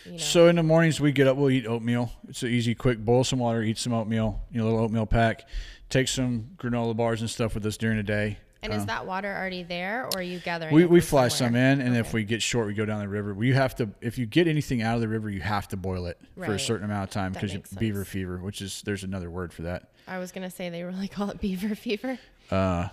you 0.07 0.12
know, 0.12 0.18
So 0.18 0.49
in 0.49 0.57
the 0.57 0.62
mornings 0.62 1.01
we 1.01 1.12
get 1.12 1.27
up, 1.27 1.37
we'll 1.37 1.51
eat 1.51 1.66
oatmeal. 1.66 2.11
It's 2.29 2.42
an 2.42 2.49
easy, 2.49 2.75
quick. 2.75 2.99
Boil 3.05 3.25
some 3.25 3.40
water, 3.40 3.62
eat 3.62 3.77
some 3.77 3.92
oatmeal. 3.92 4.40
You 4.51 4.59
know, 4.59 4.64
a 4.64 4.68
little 4.68 4.81
oatmeal 4.81 5.07
pack. 5.07 5.47
Take 5.90 6.09
some 6.09 6.51
granola 6.57 6.97
bars 6.97 7.20
and 7.20 7.29
stuff 7.29 7.55
with 7.55 7.66
us 7.66 7.77
during 7.77 7.99
the 7.99 8.03
day. 8.03 8.38
And 8.64 8.72
is 8.72 8.87
that 8.87 9.07
water 9.07 9.29
already 9.35 9.62
there, 9.62 10.07
or 10.07 10.18
are 10.18 10.22
you 10.22 10.38
gathering? 10.38 10.74
We, 10.74 10.85
we 10.87 11.00
fly 11.00 11.29
some 11.29 11.55
in, 11.55 11.81
and 11.81 11.96
if 11.96 12.12
we 12.12 12.24
get 12.24 12.42
short, 12.42 12.66
we 12.66 12.74
go 12.74 12.85
down 12.85 13.00
the 13.00 13.09
river. 13.09 13.37
You 13.44 13.55
have 13.55 13.74
to, 13.77 13.88
if 14.00 14.18
you 14.18 14.27
get 14.27 14.48
anything 14.48 14.83
out 14.83 14.94
of 14.94 15.00
the 15.00 15.09
river, 15.09 15.29
you 15.31 15.40
have 15.40 15.68
to 15.68 15.77
boil 15.77 16.07
it 16.07 16.18
for 16.37 16.55
a 16.55 16.59
certain 16.59 16.85
amount 16.85 17.05
of 17.05 17.11
time 17.11 17.33
because 17.33 17.55
beaver 17.79 18.05
fever, 18.05 18.38
which 18.38 18.61
is 18.62 18.83
there's 18.83 19.05
another 19.05 19.31
word 19.31 19.53
for 19.53 19.62
that. 19.62 19.90
I 20.09 20.18
was 20.18 20.33
gonna 20.33 20.50
say 20.50 20.68
they 20.70 20.83
really 20.83 21.09
call 21.16 21.31
it 21.31 21.40
beaver 21.40 21.74
fever. 21.74 22.18
Uh, 22.50 22.88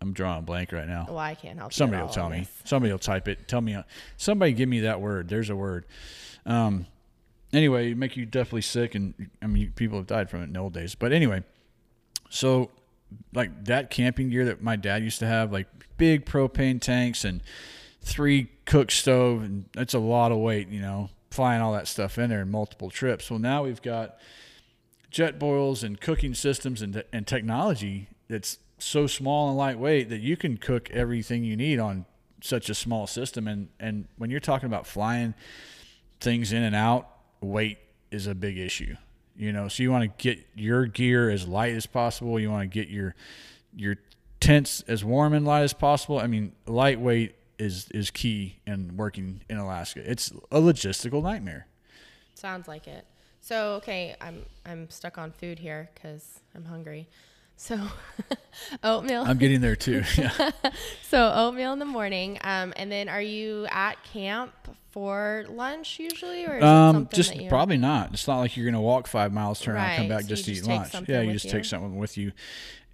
I'm 0.00 0.12
drawing 0.12 0.38
a 0.38 0.42
blank 0.42 0.70
right 0.72 0.86
now. 0.86 1.06
Well, 1.08 1.18
I 1.18 1.34
can't 1.34 1.58
help. 1.58 1.72
Somebody 1.72 2.02
will 2.02 2.08
tell 2.10 2.30
me. 2.30 2.40
this. 2.40 2.50
Somebody 2.64 2.92
will 2.92 2.98
type 3.00 3.26
it. 3.28 3.48
Tell 3.48 3.60
me. 3.60 3.74
uh, 3.74 3.82
Somebody 4.16 4.52
give 4.52 4.68
me 4.68 4.80
that 4.80 5.00
word. 5.00 5.28
There's 5.28 5.50
a 5.50 5.56
word. 5.56 5.86
Um, 6.46 6.86
anyway, 7.52 7.94
make 7.94 8.16
you 8.16 8.24
definitely 8.24 8.62
sick, 8.62 8.94
and 8.94 9.28
I 9.42 9.46
mean, 9.48 9.72
people 9.74 9.98
have 9.98 10.06
died 10.06 10.30
from 10.30 10.40
it 10.40 10.44
in 10.44 10.52
the 10.52 10.60
old 10.60 10.72
days. 10.72 10.94
But 10.94 11.12
anyway, 11.12 11.42
so 12.30 12.70
like 13.32 13.64
that 13.64 13.90
camping 13.90 14.30
gear 14.30 14.44
that 14.46 14.62
my 14.62 14.76
dad 14.76 15.02
used 15.02 15.18
to 15.20 15.26
have, 15.26 15.52
like 15.52 15.66
big 15.96 16.24
propane 16.24 16.80
tanks 16.80 17.24
and 17.24 17.42
three 18.00 18.50
cook 18.64 18.90
stove, 18.90 19.42
and 19.42 19.66
that's 19.72 19.94
a 19.94 19.98
lot 19.98 20.32
of 20.32 20.38
weight, 20.38 20.68
you 20.68 20.80
know, 20.80 21.10
flying 21.30 21.60
all 21.60 21.72
that 21.72 21.88
stuff 21.88 22.18
in 22.18 22.30
there 22.30 22.42
in 22.42 22.50
multiple 22.50 22.90
trips. 22.90 23.30
Well, 23.30 23.38
now 23.38 23.64
we've 23.64 23.82
got 23.82 24.18
jet 25.10 25.38
boils 25.38 25.82
and 25.82 26.00
cooking 26.00 26.34
systems 26.34 26.82
and, 26.82 27.02
and 27.12 27.26
technology 27.26 28.08
that's 28.28 28.58
so 28.78 29.06
small 29.06 29.48
and 29.48 29.58
lightweight 29.58 30.08
that 30.08 30.20
you 30.20 30.36
can 30.36 30.56
cook 30.56 30.90
everything 30.90 31.44
you 31.44 31.56
need 31.56 31.78
on 31.78 32.06
such 32.40 32.70
a 32.70 32.74
small 32.74 33.06
system. 33.06 33.48
And, 33.48 33.68
and 33.80 34.06
when 34.16 34.30
you're 34.30 34.40
talking 34.40 34.66
about 34.66 34.86
flying 34.86 35.34
things 36.20 36.52
in 36.52 36.62
and 36.62 36.76
out, 36.76 37.08
weight 37.40 37.78
is 38.10 38.26
a 38.26 38.34
big 38.34 38.58
issue. 38.58 38.96
You 39.38 39.52
know, 39.52 39.68
so 39.68 39.84
you 39.84 39.92
want 39.92 40.02
to 40.02 40.22
get 40.22 40.44
your 40.56 40.86
gear 40.86 41.30
as 41.30 41.46
light 41.46 41.72
as 41.74 41.86
possible. 41.86 42.40
You 42.40 42.50
want 42.50 42.62
to 42.62 42.66
get 42.66 42.88
your 42.88 43.14
your 43.74 43.96
tents 44.40 44.82
as 44.88 45.04
warm 45.04 45.32
and 45.32 45.46
light 45.46 45.62
as 45.62 45.72
possible. 45.72 46.18
I 46.18 46.26
mean, 46.26 46.52
lightweight 46.66 47.36
is 47.56 47.88
is 47.92 48.10
key 48.10 48.58
in 48.66 48.96
working 48.96 49.42
in 49.48 49.58
Alaska. 49.58 50.02
It's 50.04 50.32
a 50.50 50.60
logistical 50.60 51.22
nightmare. 51.22 51.68
Sounds 52.34 52.66
like 52.66 52.88
it. 52.88 53.06
So 53.40 53.74
okay, 53.74 54.16
I'm 54.20 54.44
I'm 54.66 54.90
stuck 54.90 55.18
on 55.18 55.30
food 55.30 55.60
here 55.60 55.88
because 55.94 56.40
I'm 56.56 56.64
hungry. 56.64 57.08
So 57.58 57.76
oatmeal. 58.84 59.24
I'm 59.26 59.36
getting 59.36 59.60
there 59.60 59.76
too. 59.76 60.02
Yeah. 60.16 60.52
so 61.02 61.32
oatmeal 61.34 61.72
in 61.72 61.80
the 61.80 61.84
morning. 61.84 62.38
Um, 62.42 62.72
and 62.76 62.90
then 62.90 63.08
are 63.08 63.20
you 63.20 63.66
at 63.70 64.02
camp 64.04 64.52
for 64.92 65.44
lunch 65.48 65.98
usually, 65.98 66.46
or 66.46 66.64
Um, 66.64 67.08
just 67.12 67.34
probably 67.48 67.76
not. 67.76 68.12
It's 68.12 68.26
not 68.28 68.38
like 68.38 68.56
you're 68.56 68.64
gonna 68.64 68.80
walk 68.80 69.06
five 69.08 69.32
miles, 69.32 69.60
turn 69.60 69.74
around, 69.74 69.96
come 69.96 70.08
back 70.08 70.22
so 70.22 70.28
just 70.28 70.44
to 70.46 70.52
you 70.52 70.62
eat 70.62 70.66
lunch. 70.66 70.94
Yeah, 71.08 71.20
you 71.20 71.32
just 71.32 71.46
you. 71.46 71.50
take 71.50 71.64
something 71.64 71.96
with 71.96 72.16
you, 72.16 72.32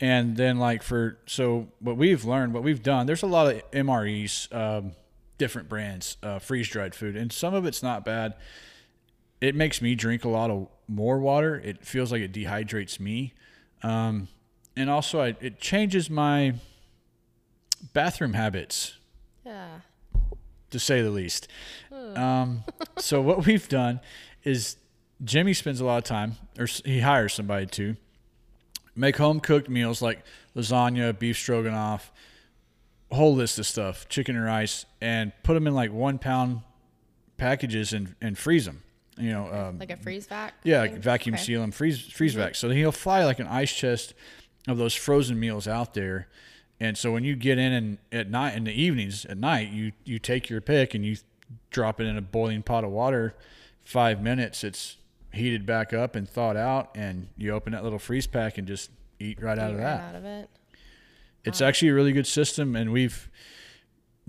and 0.01 0.37
then 0.37 0.59
like 0.59 0.83
for 0.83 1.19
so 1.27 1.69
what 1.81 1.97
we've 1.97 2.25
learned, 2.25 2.55
what 2.55 2.63
we've 2.63 2.83
done. 2.83 3.07
There's 3.07 3.23
a 3.23 3.27
lot 3.27 3.55
of 3.55 3.71
MREs, 3.71 4.53
um, 4.53 4.93
different 5.39 5.69
brands, 5.69 6.17
uh, 6.23 6.39
freeze 6.39 6.69
dried 6.69 6.95
food, 6.95 7.17
and 7.17 7.31
some 7.31 7.53
of 7.55 7.67
it's 7.67 7.83
not 7.83 8.05
bad. 8.05 8.35
It 9.41 9.55
makes 9.55 9.83
me 9.83 9.95
drink 9.95 10.25
a 10.25 10.29
lot 10.29 10.51
of 10.51 10.69
more 10.89 11.19
water. 11.19 11.61
It 11.63 11.85
feels 11.85 12.11
like 12.11 12.23
it 12.23 12.33
dehydrates 12.33 12.99
me, 12.99 13.35
um, 13.83 14.29
and 14.77 14.91
also 14.91 15.21
I, 15.21 15.37
it 15.41 15.61
changes 15.61 16.09
my 16.11 16.55
bathroom 17.93 18.33
habits 18.35 18.95
Yeah. 19.45 19.81
to 20.71 20.79
say 20.79 21.03
the 21.03 21.11
least. 21.11 21.49
Um, 21.93 22.65
so 22.99 23.21
what 23.21 23.47
we've 23.47 23.69
done 23.69 24.01
is 24.43 24.77
Jimmy 25.23 25.55
spends 25.55 25.81
a 25.81 25.85
lot 25.85 25.99
of 25.99 26.05
time, 26.05 26.37
or 26.59 26.67
he 26.85 27.01
hires 27.01 27.35
somebody 27.35 27.67
to 27.67 27.97
make 28.97 29.17
home 29.17 29.41
cooked 29.41 29.69
meals 29.69 30.03
like 30.03 30.23
lasagna, 30.57 31.17
beef 31.19 31.37
stroganoff, 31.37 32.13
whole 33.11 33.35
list 33.35 33.59
of 33.59 33.67
stuff, 33.67 34.09
chicken 34.09 34.37
and 34.37 34.45
rice, 34.45 34.87
and 35.01 35.33
put 35.43 35.55
them 35.55 35.67
in 35.67 35.75
like 35.75 35.93
one 35.93 36.19
pound 36.19 36.61
packages 37.37 37.93
and, 37.93 38.15
and 38.21 38.37
freeze 38.39 38.65
them. 38.65 38.83
You 39.17 39.31
know, 39.31 39.53
um, 39.53 39.79
Like 39.79 39.91
a 39.91 39.97
freeze 39.97 40.27
vac. 40.27 40.55
yeah, 40.65 40.81
like 40.81 40.95
vacuum 40.99 41.35
Okay. 41.37 41.45
seal 41.45 41.61
them, 41.61 41.71
freeze 41.71 42.01
freeze 42.01 42.35
vac. 42.35 42.57
So 42.57 42.67
then 42.67 42.77
he'll 42.77 42.91
fly 42.93 43.25
like 43.25 43.39
an 43.39 43.47
ice 43.47 43.73
chest 43.73 44.15
of 44.67 44.79
those 44.79 44.95
frozen 44.95 45.39
meals 45.39 45.69
out 45.69 45.95
there. 45.95 46.29
And 46.81 46.99
so 46.99 47.13
when 47.13 47.25
you 47.25 47.37
get 47.37 47.59
in 47.59 47.73
and 47.73 47.99
at 48.11 48.31
night 48.31 48.57
in 48.57 48.65
the 48.65 48.73
evenings 48.73 49.25
at 49.27 49.39
night, 49.39 49.71
you 49.71 49.93
you 50.05 50.19
take 50.19 50.51
your 50.51 50.61
pick 50.61 50.95
and 50.95 51.05
you 51.05 51.17
drop 51.71 52.01
it 52.01 52.05
in 52.05 52.17
a 52.17 52.23
boiling 52.23 52.63
pot 52.63 52.85
of 52.85 52.91
water. 52.91 53.35
Five 53.85 54.21
minutes, 54.23 54.65
it's 54.65 54.97
heated 55.33 55.67
back 55.67 55.93
up 55.93 56.17
and 56.17 56.29
thawed 56.29 56.57
out, 56.57 56.91
and 56.95 57.29
you 57.37 57.53
open 57.53 57.73
that 57.73 57.85
little 57.85 57.99
freeze 57.99 58.27
pack 58.27 58.59
and 58.59 58.67
just 58.67 58.91
eat 59.21 59.41
right 59.41 59.59
out 59.59 59.71
of 59.71 59.77
right 59.77 59.85
that. 59.85 60.09
Out 60.09 60.15
of 60.15 60.25
it. 60.25 60.51
It's 61.45 61.61
actually 61.61 61.91
a 61.91 61.95
really 61.95 62.13
good 62.13 62.27
system, 62.27 62.75
and 62.75 62.91
we've 62.91 63.29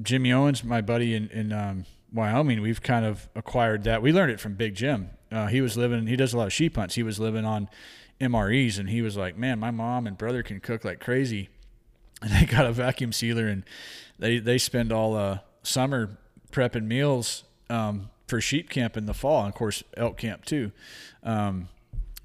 Jimmy 0.02 0.34
Owens, 0.34 0.64
my 0.64 0.82
buddy 0.82 1.16
in 1.16 1.30
in 1.30 1.54
um, 1.54 1.86
Wyoming, 2.14 2.62
we've 2.62 2.82
kind 2.82 3.06
of 3.06 3.30
acquired 3.36 3.84
that. 3.84 4.02
We 4.02 4.12
learned 4.12 4.32
it 4.32 4.40
from 4.40 4.56
Big 4.56 4.76
Jim. 4.76 5.10
Uh, 5.32 5.48
he 5.48 5.62
was 5.62 5.76
living. 5.76 6.08
He 6.08 6.16
does 6.16 6.34
a 6.34 6.38
lot 6.38 6.48
of 6.48 6.54
sheep 6.54 6.76
hunts. 6.76 6.96
He 6.96 7.04
was 7.04 7.20
living 7.20 7.46
on 7.46 7.70
MREs, 8.20 8.80
and 8.80 8.90
he 8.90 9.02
was 9.02 9.18
like, 9.18 9.38
"Man, 9.38 9.60
my 9.60 9.72
mom 9.72 10.08
and 10.08 10.18
brother 10.18 10.44
can 10.44 10.60
cook 10.60 10.84
like 10.86 11.00
crazy." 11.00 11.50
And 12.22 12.32
they 12.32 12.46
got 12.46 12.66
a 12.66 12.72
vacuum 12.72 13.12
sealer, 13.12 13.46
and 13.46 13.64
they 14.18 14.40
they 14.40 14.58
spend 14.58 14.94
all 14.94 15.16
uh, 15.16 15.40
summer 15.64 16.18
prepping 16.50 16.86
meals 16.86 17.44
um, 17.70 18.10
for 18.26 18.40
sheep 18.40 18.70
camp 18.70 18.96
in 18.96 19.06
the 19.06 19.14
fall, 19.14 19.42
and 19.42 19.50
of 19.50 19.56
course 19.56 19.84
elk 19.98 20.18
camp 20.18 20.46
too. 20.46 20.72
Um, 21.24 21.68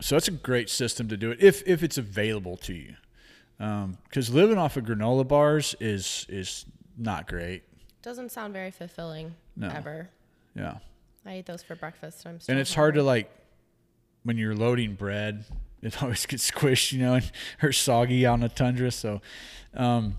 so 0.00 0.16
it's 0.16 0.28
a 0.28 0.32
great 0.32 0.70
system 0.70 1.08
to 1.08 1.16
do 1.16 1.32
it 1.32 1.42
if 1.42 1.62
if 1.66 1.82
it's 1.82 1.98
available 1.98 2.56
to 2.58 2.72
you 2.72 2.94
because 4.08 4.30
living 4.30 4.56
off 4.56 4.76
of 4.76 4.84
granola 4.84 5.26
bars 5.26 5.74
is 5.80 6.26
is 6.28 6.64
not 6.96 7.28
great. 7.28 7.62
Doesn't 8.02 8.32
sound 8.32 8.54
very 8.54 8.70
fulfilling. 8.70 9.34
No. 9.56 9.68
Ever. 9.68 10.08
Yeah, 10.54 10.78
I 11.26 11.38
eat 11.38 11.46
those 11.46 11.62
for 11.62 11.74
breakfast. 11.74 12.26
I'm 12.26 12.40
still 12.40 12.52
and 12.54 12.60
it's 12.60 12.74
hard 12.74 12.94
to 12.94 13.02
like 13.02 13.30
when 14.22 14.38
you're 14.38 14.54
loading 14.54 14.94
bread. 14.94 15.44
It 15.82 16.02
always 16.02 16.26
gets 16.26 16.50
squished, 16.50 16.92
you 16.92 17.00
know, 17.00 17.14
and 17.14 17.30
or 17.62 17.72
soggy 17.72 18.26
out 18.26 18.34
in 18.34 18.40
the 18.40 18.48
tundra. 18.48 18.90
So, 18.90 19.20
um, 19.74 20.18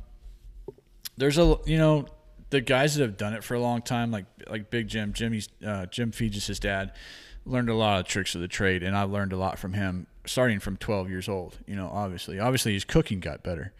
there's 1.17 1.37
a 1.37 1.57
you 1.65 1.77
know 1.77 2.07
the 2.49 2.61
guys 2.61 2.95
that 2.95 3.03
have 3.03 3.17
done 3.17 3.33
it 3.33 3.43
for 3.43 3.53
a 3.55 3.59
long 3.59 3.81
time, 3.81 4.11
like 4.11 4.25
like 4.49 4.69
Big 4.69 4.87
Jim, 4.87 5.13
Jimmy's 5.13 5.49
uh, 5.65 5.85
Jim 5.87 6.11
Feges, 6.11 6.47
his 6.47 6.59
dad, 6.59 6.93
learned 7.45 7.69
a 7.69 7.75
lot 7.75 7.99
of 7.99 8.07
tricks 8.07 8.35
of 8.35 8.41
the 8.41 8.47
trade, 8.47 8.83
and 8.83 8.95
I 8.95 9.03
learned 9.03 9.33
a 9.33 9.37
lot 9.37 9.59
from 9.59 9.73
him 9.73 10.07
starting 10.25 10.59
from 10.59 10.77
12 10.77 11.09
years 11.09 11.27
old. 11.27 11.57
You 11.67 11.75
know, 11.75 11.89
obviously, 11.91 12.39
obviously 12.39 12.73
his 12.73 12.85
cooking 12.85 13.19
got 13.19 13.43
better. 13.43 13.73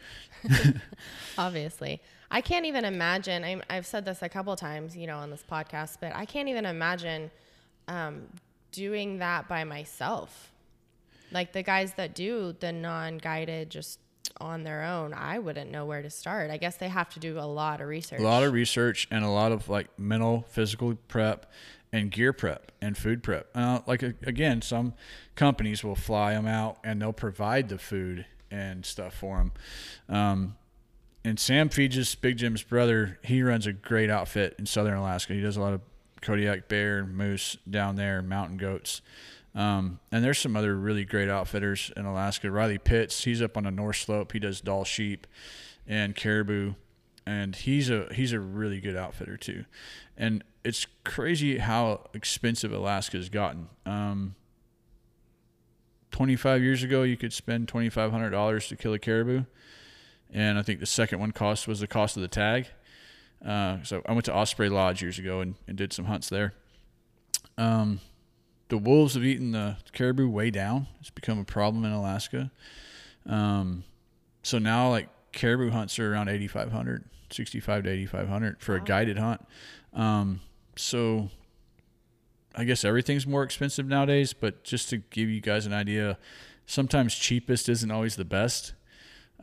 Obviously. 1.38 2.02
I 2.32 2.41
can't 2.41 2.65
even 2.65 2.86
imagine. 2.86 3.44
I'm, 3.44 3.62
I've 3.70 3.86
said 3.86 4.06
this 4.06 4.22
a 4.22 4.30
couple 4.30 4.56
times, 4.56 4.96
you 4.96 5.06
know, 5.06 5.17
on 5.17 5.30
this 5.30 5.44
podcast, 5.50 5.98
but 6.00 6.15
I 6.15 6.26
can't 6.26 6.50
even 6.50 6.65
imagine 6.65 7.30
um, 7.88 8.24
doing 8.72 9.20
that 9.20 9.48
by 9.48 9.63
myself. 9.65 10.50
Like 11.32 11.54
the 11.54 11.63
guys 11.63 11.94
that 11.94 12.15
do 12.15 12.56
the 12.60 12.72
non 12.72 13.17
guided 13.17 13.70
just 13.70 14.00
on 14.38 14.63
their 14.63 14.84
own, 14.84 15.13
I 15.13 15.39
wouldn't 15.39 15.72
know 15.72 15.86
where 15.86 16.02
to 16.02 16.10
start. 16.10 16.52
I 16.52 16.58
guess 16.58 16.78
they 16.78 16.89
have 16.89 17.10
to 17.13 17.20
do 17.20 17.39
a 17.39 17.46
lot 17.46 17.82
of 17.82 17.88
research. 17.88 18.20
A 18.20 18.24
lot 18.24 18.44
of 18.44 18.54
research 18.54 19.08
and 19.12 19.24
a 19.24 19.30
lot 19.30 19.52
of 19.52 19.70
like 19.70 19.88
mental, 19.98 20.46
physical 20.50 20.96
prep, 21.08 21.52
and 21.94 22.10
gear 22.12 22.34
prep 22.34 22.72
and 22.82 22.98
food 22.98 23.24
prep. 23.24 23.48
Uh, 23.54 23.80
like 23.86 24.02
again, 24.02 24.62
some 24.62 24.94
companies 25.36 25.84
will 25.84 25.96
fly 25.96 26.34
them 26.34 26.48
out 26.48 26.78
and 26.84 27.02
they'll 27.02 27.13
provide 27.13 27.70
the 27.70 27.78
food 27.78 28.26
and 28.50 28.86
stuff 28.86 29.13
for 29.13 29.38
them. 29.38 29.52
Um, 30.10 30.56
and 31.24 31.39
Sam 31.39 31.70
Feges, 31.70 32.20
Big 32.20 32.38
Jim's 32.38 32.63
brother, 32.63 33.20
he 33.24 33.44
runs 33.44 33.67
a 33.67 33.74
great 33.74 34.10
outfit 34.10 34.56
in 34.58 34.65
Southern 34.65 34.96
Alaska. 34.96 35.34
He 35.34 35.41
does 35.41 35.58
a 35.58 35.62
lot 35.62 35.74
of 35.74 35.82
Kodiak 36.22 36.67
bear, 36.67 37.06
moose 37.06 37.58
down 37.70 37.96
there, 37.96 38.22
mountain 38.22 38.58
goats. 38.58 39.02
Um, 39.53 39.99
and 40.11 40.23
there's 40.23 40.39
some 40.39 40.55
other 40.55 40.75
really 40.75 41.03
great 41.03 41.29
outfitters 41.29 41.91
in 41.97 42.05
Alaska. 42.05 42.49
Riley 42.49 42.77
Pitts, 42.77 43.23
he's 43.23 43.41
up 43.41 43.57
on 43.57 43.63
the 43.63 43.71
North 43.71 43.97
Slope. 43.97 44.31
He 44.31 44.39
does 44.39 44.61
Dall 44.61 44.85
sheep 44.85 45.27
and 45.87 46.15
caribou, 46.15 46.75
and 47.25 47.55
he's 47.55 47.89
a 47.89 48.07
he's 48.13 48.31
a 48.31 48.39
really 48.39 48.79
good 48.79 48.95
outfitter 48.95 49.35
too. 49.35 49.65
And 50.17 50.43
it's 50.63 50.87
crazy 51.03 51.57
how 51.57 52.07
expensive 52.13 52.71
Alaska 52.71 53.17
has 53.17 53.29
gotten. 53.29 53.67
Um, 53.85 54.35
25 56.11 56.61
years 56.61 56.83
ago, 56.83 57.03
you 57.03 57.17
could 57.17 57.33
spend 57.33 57.67
$2,500 57.67 58.67
to 58.67 58.75
kill 58.75 58.93
a 58.93 58.99
caribou, 58.99 59.43
and 60.29 60.57
I 60.57 60.61
think 60.61 60.79
the 60.79 60.85
second 60.85 61.19
one 61.19 61.31
cost 61.31 61.67
was 61.67 61.79
the 61.79 61.87
cost 61.87 62.15
of 62.15 62.21
the 62.21 62.27
tag. 62.27 62.67
Uh, 63.45 63.77
so 63.83 64.01
I 64.05 64.11
went 64.11 64.25
to 64.25 64.35
Osprey 64.35 64.69
Lodge 64.69 65.01
years 65.01 65.17
ago 65.17 65.41
and, 65.41 65.55
and 65.67 65.75
did 65.75 65.93
some 65.93 66.05
hunts 66.05 66.29
there. 66.29 66.53
Um, 67.57 67.99
the 68.71 68.77
wolves 68.77 69.15
have 69.15 69.23
eaten 69.23 69.51
the 69.51 69.75
caribou 69.91 70.29
way 70.29 70.49
down. 70.49 70.88
It's 70.99 71.10
become 71.10 71.38
a 71.38 71.43
problem 71.43 71.86
in 71.86 71.91
Alaska. 71.91 72.51
Um, 73.25 73.84
so 74.43 74.57
now 74.57 74.89
like 74.89 75.10
caribou 75.31 75.69
hunts 75.69 75.99
are 75.99 76.12
around 76.12 76.29
8500 76.29 77.05
65 77.29 77.84
to 77.84 77.89
8500 77.89 78.62
for 78.62 78.75
a 78.75 78.81
guided 78.81 79.17
hunt 79.17 79.45
um, 79.93 80.41
so 80.75 81.29
i 82.55 82.63
guess 82.63 82.84
everything's 82.84 83.25
more 83.25 83.43
expensive 83.43 83.86
nowadays 83.86 84.34
but 84.34 84.63
just 84.63 84.89
to 84.89 84.97
give 84.97 85.29
you 85.29 85.39
guys 85.39 85.65
an 85.65 85.73
idea 85.73 86.17
sometimes 86.65 87.15
cheapest 87.15 87.69
isn't 87.69 87.91
always 87.91 88.15
the 88.15 88.25
best 88.25 88.73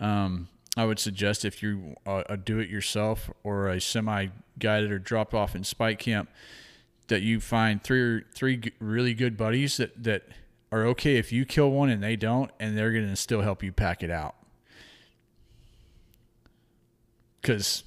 um, 0.00 0.48
i 0.76 0.84
would 0.84 0.98
suggest 0.98 1.44
if 1.44 1.62
you 1.62 1.94
uh, 2.06 2.24
a 2.28 2.36
do 2.36 2.58
it 2.58 2.68
yourself 2.68 3.30
or 3.42 3.68
a 3.68 3.80
semi 3.80 4.28
guided 4.58 4.90
or 4.90 4.98
drop 4.98 5.32
off 5.32 5.54
in 5.54 5.64
spike 5.64 5.98
camp 5.98 6.28
that 7.08 7.22
you 7.22 7.40
find 7.40 7.82
three 7.82 8.00
or 8.00 8.26
three 8.34 8.62
really 8.78 9.14
good 9.14 9.36
buddies 9.36 9.76
that 9.78 10.02
that 10.02 10.24
are 10.70 10.84
okay 10.86 11.16
if 11.16 11.32
you 11.32 11.44
kill 11.44 11.70
one 11.70 11.88
and 11.88 12.02
they 12.02 12.16
don't 12.16 12.50
and 12.60 12.76
they're 12.76 12.92
going 12.92 13.08
to 13.08 13.16
still 13.16 13.40
help 13.40 13.62
you 13.62 13.72
pack 13.72 14.02
it 14.02 14.10
out 14.10 14.34
because 17.40 17.84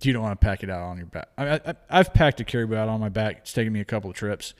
you 0.00 0.12
don't 0.12 0.22
want 0.22 0.40
to 0.40 0.44
pack 0.44 0.62
it 0.62 0.70
out 0.70 0.82
on 0.82 0.96
your 0.96 1.06
back. 1.06 1.28
I, 1.38 1.54
I, 1.54 1.74
I've 1.90 2.12
packed 2.14 2.40
a 2.40 2.44
caribou 2.44 2.76
out 2.76 2.88
on 2.88 3.00
my 3.00 3.08
back. 3.08 3.38
It's 3.38 3.52
taken 3.52 3.72
me 3.72 3.80
a 3.80 3.84
couple 3.84 4.10
of 4.10 4.16
trips. 4.16 4.54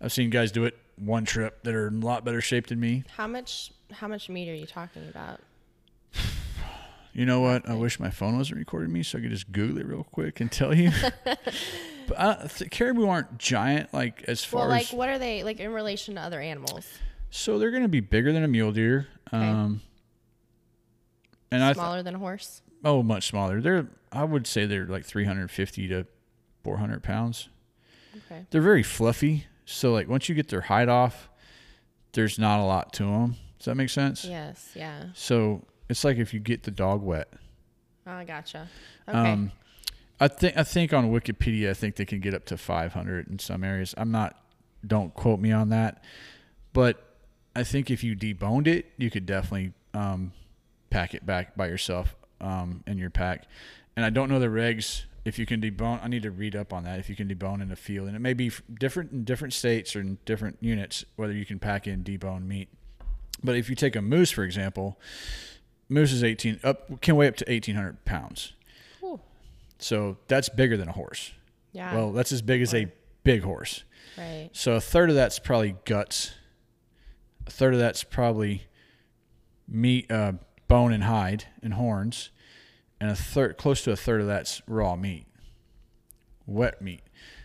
I've 0.00 0.12
seen 0.12 0.30
guys 0.30 0.52
do 0.52 0.64
it 0.64 0.76
one 0.96 1.24
trip 1.24 1.62
that 1.64 1.74
are 1.74 1.88
in 1.88 2.02
a 2.02 2.06
lot 2.06 2.24
better 2.24 2.40
shape 2.40 2.66
than 2.68 2.80
me. 2.80 3.04
How 3.16 3.26
much 3.26 3.72
how 3.92 4.08
much 4.08 4.28
meat 4.28 4.48
are 4.48 4.54
you 4.54 4.66
talking 4.66 5.08
about? 5.08 5.40
You 7.12 7.24
know 7.24 7.40
what? 7.40 7.68
I 7.68 7.74
wish 7.74 8.00
my 8.00 8.10
phone 8.10 8.36
wasn't 8.36 8.58
recording 8.58 8.92
me 8.92 9.04
so 9.04 9.18
I 9.18 9.20
could 9.20 9.30
just 9.30 9.52
Google 9.52 9.78
it 9.78 9.86
real 9.86 10.02
quick 10.02 10.40
and 10.40 10.50
tell 10.50 10.74
you. 10.74 10.90
but 12.06 12.14
uh, 12.18 12.48
th- 12.48 12.70
caribou 12.70 13.06
aren't 13.08 13.38
giant 13.38 13.92
like 13.94 14.22
as 14.28 14.44
far 14.44 14.62
Well, 14.62 14.68
like 14.70 14.88
as 14.88 14.92
what 14.92 15.08
are 15.08 15.18
they 15.18 15.42
like 15.42 15.60
in 15.60 15.72
relation 15.72 16.14
to 16.16 16.20
other 16.20 16.40
animals? 16.40 16.86
so 17.30 17.58
they're 17.58 17.70
going 17.70 17.82
to 17.82 17.88
be 17.88 18.00
bigger 18.00 18.32
than 18.32 18.44
a 18.44 18.48
mule 18.48 18.70
deer. 18.72 19.08
Um, 19.32 19.80
and 21.50 21.62
I 21.62 21.68
th- 21.68 21.76
Smaller 21.76 22.02
than 22.02 22.14
a 22.14 22.18
horse? 22.18 22.62
oh 22.84 23.02
much 23.02 23.26
smaller. 23.28 23.60
They're 23.60 23.88
I 24.12 24.24
would 24.24 24.46
say 24.46 24.66
they're 24.66 24.86
like 24.86 25.04
350 25.04 25.88
to 25.88 26.06
400 26.62 27.02
pounds. 27.02 27.48
Okay. 28.16 28.46
they're 28.50 28.62
very 28.62 28.82
fluffy. 28.84 29.46
So 29.64 29.92
like 29.92 30.08
once 30.08 30.28
you 30.28 30.34
get 30.34 30.48
their 30.48 30.60
hide 30.62 30.88
off, 30.88 31.28
there's 32.12 32.38
not 32.38 32.60
a 32.60 32.64
lot 32.64 32.92
to 32.94 33.04
them. 33.04 33.36
Does 33.58 33.66
that 33.66 33.74
make 33.76 33.88
sense? 33.88 34.24
Yes, 34.24 34.70
yeah. 34.74 35.04
So 35.14 35.64
it's 35.88 36.04
like 36.04 36.18
if 36.18 36.32
you 36.34 36.40
get 36.40 36.62
the 36.62 36.70
dog 36.70 37.02
wet. 37.02 37.28
Oh, 38.06 38.12
I 38.12 38.24
gotcha. 38.24 38.68
Okay. 39.08 39.18
Um, 39.18 39.50
I 40.20 40.28
think 40.28 40.56
I 40.56 40.62
think 40.62 40.92
on 40.92 41.10
Wikipedia, 41.10 41.70
I 41.70 41.74
think 41.74 41.96
they 41.96 42.04
can 42.04 42.20
get 42.20 42.34
up 42.34 42.44
to 42.46 42.56
500 42.56 43.28
in 43.28 43.38
some 43.38 43.64
areas. 43.64 43.94
I'm 43.96 44.10
not. 44.10 44.40
Don't 44.86 45.14
quote 45.14 45.40
me 45.40 45.50
on 45.50 45.70
that, 45.70 46.04
but 46.72 47.16
I 47.56 47.64
think 47.64 47.90
if 47.90 48.04
you 48.04 48.14
deboned 48.14 48.66
it, 48.66 48.92
you 48.98 49.10
could 49.10 49.24
definitely 49.24 49.72
um, 49.94 50.32
pack 50.90 51.14
it 51.14 51.24
back 51.24 51.56
by 51.56 51.68
yourself 51.68 52.14
um, 52.40 52.84
in 52.86 52.98
your 52.98 53.10
pack. 53.10 53.46
And 53.96 54.04
I 54.04 54.10
don't 54.10 54.28
know 54.28 54.38
the 54.38 54.46
regs 54.46 55.04
if 55.24 55.38
you 55.38 55.46
can 55.46 55.60
debone. 55.60 56.04
I 56.04 56.08
need 56.08 56.22
to 56.24 56.30
read 56.30 56.54
up 56.54 56.72
on 56.72 56.84
that. 56.84 56.98
If 56.98 57.08
you 57.08 57.16
can 57.16 57.28
debone 57.28 57.62
in 57.62 57.70
a 57.72 57.76
field, 57.76 58.08
and 58.08 58.16
it 58.16 58.20
may 58.20 58.34
be 58.34 58.52
different 58.78 59.12
in 59.12 59.24
different 59.24 59.54
states 59.54 59.96
or 59.96 60.00
in 60.00 60.18
different 60.24 60.58
units 60.60 61.04
whether 61.16 61.32
you 61.32 61.46
can 61.46 61.58
pack 61.58 61.86
in 61.86 62.04
deboned 62.04 62.46
meat. 62.46 62.68
But 63.42 63.56
if 63.56 63.68
you 63.68 63.76
take 63.76 63.96
a 63.96 64.02
moose, 64.02 64.30
for 64.30 64.44
example, 64.44 64.98
moose 65.88 66.12
is 66.12 66.22
18 66.24 66.60
up 66.62 67.00
can 67.00 67.16
weigh 67.16 67.28
up 67.28 67.36
to 67.36 67.44
1800 67.46 68.04
pounds. 68.04 68.52
So 69.78 70.16
that's 70.28 70.48
bigger 70.48 70.76
than 70.76 70.88
a 70.88 70.92
horse. 70.92 71.32
Yeah. 71.72 71.94
Well, 71.94 72.12
that's 72.12 72.32
as 72.32 72.42
big 72.42 72.62
as 72.62 72.72
a 72.74 72.92
big 73.24 73.42
horse. 73.42 73.84
right. 74.16 74.50
So 74.52 74.74
a 74.74 74.80
third 74.80 75.10
of 75.10 75.16
that's 75.16 75.38
probably 75.38 75.76
guts. 75.84 76.32
A 77.46 77.50
third 77.50 77.74
of 77.74 77.80
that's 77.80 78.04
probably 78.04 78.62
meat, 79.68 80.10
uh, 80.10 80.32
bone 80.68 80.92
and 80.92 81.04
hide 81.04 81.44
and 81.62 81.74
horns, 81.74 82.30
and 83.00 83.10
a 83.10 83.14
third, 83.16 83.58
close 83.58 83.82
to 83.84 83.92
a 83.92 83.96
third 83.96 84.20
of 84.20 84.26
that's 84.26 84.62
raw 84.66 84.96
meat, 84.96 85.26
wet 86.46 86.80
meat. 86.80 87.02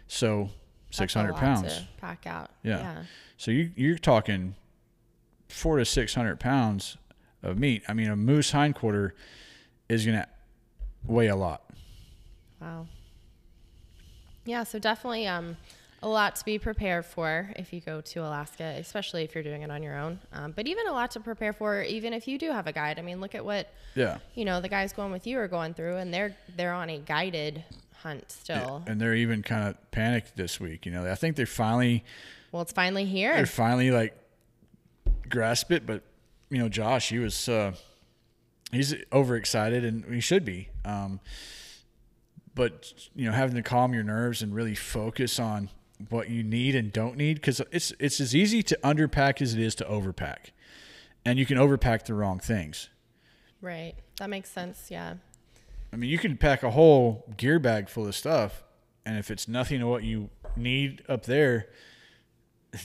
So 0.07 0.49
six 0.91 1.13
hundred 1.13 1.35
pounds. 1.35 1.81
pack 1.97 2.25
out. 2.27 2.51
Yeah. 2.63 2.77
Yeah. 2.79 3.03
So 3.37 3.51
you 3.51 3.71
you're 3.75 3.97
talking 3.97 4.55
four 5.49 5.77
to 5.77 5.85
six 5.85 6.13
hundred 6.13 6.39
pounds 6.39 6.97
of 7.43 7.57
meat. 7.57 7.83
I 7.87 7.93
mean, 7.93 8.09
a 8.09 8.15
moose 8.15 8.51
hindquarter 8.51 9.15
is 9.89 10.05
gonna 10.05 10.27
weigh 11.05 11.27
a 11.27 11.35
lot. 11.35 11.63
Wow. 12.61 12.87
Yeah, 14.45 14.63
so 14.63 14.79
definitely 14.79 15.27
um, 15.27 15.57
a 16.01 16.07
lot 16.07 16.35
to 16.37 16.45
be 16.45 16.57
prepared 16.57 17.05
for 17.05 17.51
if 17.55 17.71
you 17.71 17.81
go 17.81 18.01
to 18.01 18.19
Alaska, 18.21 18.63
especially 18.79 19.23
if 19.23 19.35
you're 19.35 19.43
doing 19.43 19.61
it 19.61 19.69
on 19.71 19.83
your 19.83 19.97
own. 19.97 20.19
Um, 20.33 20.51
but 20.55 20.67
even 20.67 20.87
a 20.87 20.91
lot 20.91 21.11
to 21.11 21.19
prepare 21.19 21.53
for, 21.53 21.81
even 21.83 22.13
if 22.13 22.27
you 22.27 22.37
do 22.37 22.51
have 22.51 22.67
a 22.67 22.71
guide. 22.73 22.97
I 22.99 23.01
mean, 23.01 23.21
look 23.21 23.35
at 23.35 23.43
what 23.45 23.71
Yeah. 23.95 24.17
you 24.35 24.45
know 24.45 24.59
the 24.61 24.69
guys 24.69 24.91
going 24.93 25.11
with 25.11 25.27
you 25.27 25.37
are 25.39 25.47
going 25.47 25.73
through, 25.73 25.97
and 25.97 26.13
they're 26.13 26.35
they're 26.55 26.73
on 26.73 26.89
a 26.89 26.97
guided 26.99 27.63
hunt 28.01 28.31
still. 28.31 28.81
And 28.87 28.99
they're 28.99 29.15
even 29.15 29.43
kind 29.43 29.67
of 29.69 29.91
panicked 29.91 30.35
this 30.37 30.59
week. 30.59 30.85
You 30.85 30.91
know, 30.93 31.09
I 31.09 31.15
think 31.15 31.35
they're 31.35 31.45
finally 31.45 32.03
Well, 32.51 32.61
it's 32.61 32.71
finally 32.71 33.05
here. 33.05 33.35
they're 33.35 33.45
finally 33.45 33.91
like 33.91 34.15
grasp 35.27 35.71
it. 35.71 35.85
But 35.85 36.01
you 36.49 36.57
know, 36.57 36.69
Josh, 36.69 37.09
he 37.09 37.19
was 37.19 37.47
uh, 37.49 37.73
he's 38.71 38.95
overexcited, 39.13 39.83
and 39.85 40.05
he 40.05 40.21
should 40.21 40.45
be. 40.45 40.69
Um, 40.85 41.19
but 42.59 42.93
you 43.15 43.25
know, 43.25 43.31
having 43.31 43.55
to 43.55 43.61
calm 43.61 43.93
your 43.93 44.03
nerves 44.03 44.41
and 44.41 44.53
really 44.53 44.75
focus 44.75 45.39
on 45.39 45.69
what 46.09 46.29
you 46.29 46.43
need 46.43 46.75
and 46.75 46.91
don't 46.91 47.15
need, 47.15 47.35
because 47.35 47.61
it's 47.71 47.93
it's 47.99 48.19
as 48.19 48.35
easy 48.35 48.61
to 48.63 48.77
underpack 48.83 49.41
as 49.41 49.53
it 49.53 49.61
is 49.61 49.75
to 49.75 49.85
overpack, 49.85 50.51
and 51.23 51.39
you 51.39 51.45
can 51.45 51.57
overpack 51.57 52.03
the 52.03 52.13
wrong 52.13 52.37
things. 52.37 52.89
Right. 53.61 53.93
That 54.17 54.29
makes 54.29 54.51
sense. 54.51 54.87
Yeah. 54.91 55.13
I 55.93 55.95
mean, 55.95 56.09
you 56.09 56.17
can 56.17 56.35
pack 56.35 56.61
a 56.61 56.71
whole 56.71 57.33
gear 57.37 57.59
bag 57.59 57.87
full 57.87 58.05
of 58.05 58.13
stuff, 58.13 58.61
and 59.05 59.17
if 59.17 59.31
it's 59.31 59.47
nothing 59.47 59.79
to 59.79 59.87
what 59.87 60.03
you 60.03 60.29
need 60.57 61.01
up 61.07 61.25
there, 61.27 61.69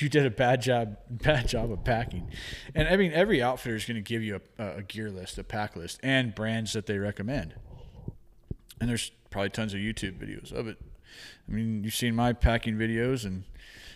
you 0.00 0.08
did 0.08 0.26
a 0.26 0.30
bad 0.30 0.62
job. 0.62 0.96
Bad 1.08 1.46
job 1.46 1.70
of 1.70 1.84
packing. 1.84 2.28
And 2.74 2.88
I 2.88 2.96
mean, 2.96 3.12
every 3.12 3.40
outfitter 3.40 3.76
is 3.76 3.84
going 3.84 3.94
to 3.94 4.00
give 4.00 4.24
you 4.24 4.40
a, 4.58 4.78
a 4.78 4.82
gear 4.82 5.12
list, 5.12 5.38
a 5.38 5.44
pack 5.44 5.76
list, 5.76 6.00
and 6.02 6.34
brands 6.34 6.72
that 6.72 6.86
they 6.86 6.98
recommend. 6.98 7.54
And 8.82 8.90
there's 8.90 9.12
probably 9.30 9.50
tons 9.50 9.74
of 9.74 9.80
YouTube 9.80 10.18
videos 10.18 10.52
of 10.52 10.66
it. 10.66 10.76
I 11.48 11.52
mean, 11.52 11.84
you've 11.84 11.94
seen 11.94 12.16
my 12.16 12.32
packing 12.32 12.74
videos, 12.74 13.24
and 13.24 13.44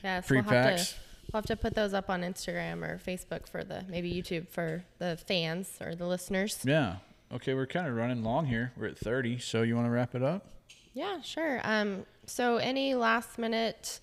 Yes. 0.05 0.31
We'll 0.31 0.43
have 0.43 0.47
to 0.47 0.51
packs. 0.53 0.95
we'll 1.33 1.39
have 1.39 1.47
to 1.47 1.57
put 1.57 1.75
those 1.75 1.93
up 1.93 2.09
on 2.09 2.23
Instagram 2.23 2.85
or 2.85 3.01
Facebook 3.05 3.49
for 3.49 3.65
the 3.65 3.85
maybe 3.89 4.13
YouTube 4.13 4.49
for 4.49 4.85
the 4.99 5.19
fans 5.27 5.77
or 5.81 5.97
the 5.97 6.07
listeners. 6.07 6.61
yeah. 6.65 6.97
Okay, 7.33 7.55
we're 7.55 7.67
kind 7.67 7.89
of 7.89 7.97
running 7.97 8.23
long 8.23 8.47
here. 8.47 8.73
We're 8.77 8.87
at 8.87 8.99
30, 8.99 9.39
so 9.41 9.63
you 9.63 9.75
want 9.75 9.87
to 9.89 9.91
wrap 9.91 10.15
it 10.15 10.23
up? 10.23 10.47
Yeah, 10.95 11.21
sure. 11.21 11.61
Um, 11.65 12.07
so 12.27 12.59
any 12.59 12.95
last 12.95 13.37
minute, 13.37 13.99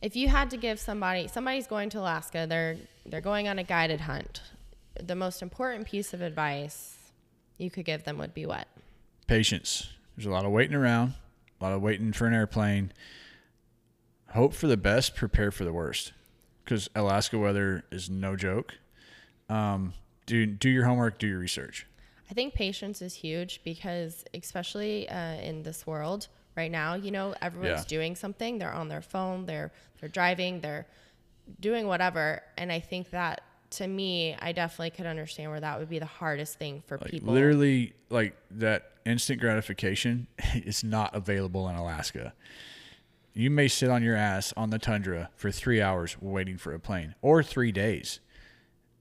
if 0.00 0.14
you 0.14 0.28
had 0.28 0.50
to 0.50 0.56
give 0.56 0.78
somebody, 0.78 1.26
somebody's 1.26 1.66
going 1.66 1.90
to 1.90 1.98
Alaska, 1.98 2.46
they're 2.48 2.76
they're 3.04 3.20
going 3.20 3.48
on 3.48 3.58
a 3.58 3.64
guided 3.64 4.02
hunt. 4.02 4.42
The 5.02 5.16
most 5.16 5.42
important 5.42 5.88
piece 5.88 6.14
of 6.14 6.22
advice 6.22 6.96
you 7.58 7.70
could 7.70 7.84
give 7.84 8.04
them 8.04 8.16
would 8.18 8.32
be 8.34 8.46
what? 8.46 8.68
patience. 9.26 9.88
There's 10.20 10.26
a 10.26 10.30
lot 10.32 10.44
of 10.44 10.50
waiting 10.52 10.76
around, 10.76 11.14
a 11.58 11.64
lot 11.64 11.72
of 11.72 11.80
waiting 11.80 12.12
for 12.12 12.26
an 12.26 12.34
airplane. 12.34 12.92
Hope 14.34 14.52
for 14.52 14.66
the 14.66 14.76
best, 14.76 15.16
prepare 15.16 15.50
for 15.50 15.64
the 15.64 15.72
worst, 15.72 16.12
because 16.62 16.90
Alaska 16.94 17.38
weather 17.38 17.84
is 17.90 18.10
no 18.10 18.36
joke. 18.36 18.74
Um, 19.48 19.94
do 20.26 20.44
do 20.44 20.68
your 20.68 20.84
homework, 20.84 21.18
do 21.18 21.26
your 21.26 21.38
research. 21.38 21.86
I 22.30 22.34
think 22.34 22.52
patience 22.52 23.00
is 23.00 23.14
huge 23.14 23.62
because, 23.64 24.26
especially 24.34 25.08
uh, 25.08 25.36
in 25.36 25.62
this 25.62 25.86
world 25.86 26.28
right 26.54 26.70
now, 26.70 26.96
you 26.96 27.12
know, 27.12 27.34
everyone's 27.40 27.80
Yeah. 27.80 27.84
doing 27.88 28.14
something. 28.14 28.58
They're 28.58 28.74
on 28.74 28.88
their 28.88 29.00
phone. 29.00 29.46
They're 29.46 29.72
they're 30.00 30.10
driving. 30.10 30.60
They're 30.60 30.86
doing 31.60 31.86
whatever. 31.86 32.42
And 32.58 32.70
I 32.70 32.80
think 32.80 33.08
that 33.12 33.40
to 33.70 33.86
me, 33.86 34.36
I 34.38 34.52
definitely 34.52 34.90
could 34.90 35.06
understand 35.06 35.50
where 35.50 35.60
that 35.60 35.78
would 35.78 35.88
be 35.88 35.98
the 35.98 36.04
hardest 36.04 36.58
thing 36.58 36.82
for 36.86 36.98
Like 36.98 37.10
people. 37.10 37.32
literally, 37.32 37.94
like 38.10 38.36
that 38.50 38.89
instant 39.04 39.40
gratification 39.40 40.26
is 40.54 40.84
not 40.84 41.14
available 41.14 41.68
in 41.68 41.76
Alaska. 41.76 42.34
You 43.32 43.50
may 43.50 43.68
sit 43.68 43.90
on 43.90 44.02
your 44.02 44.16
ass 44.16 44.52
on 44.56 44.70
the 44.70 44.78
tundra 44.78 45.30
for 45.36 45.50
three 45.50 45.80
hours 45.80 46.16
waiting 46.20 46.56
for 46.56 46.74
a 46.74 46.80
plane, 46.80 47.14
or 47.22 47.42
three 47.42 47.72
days. 47.72 48.20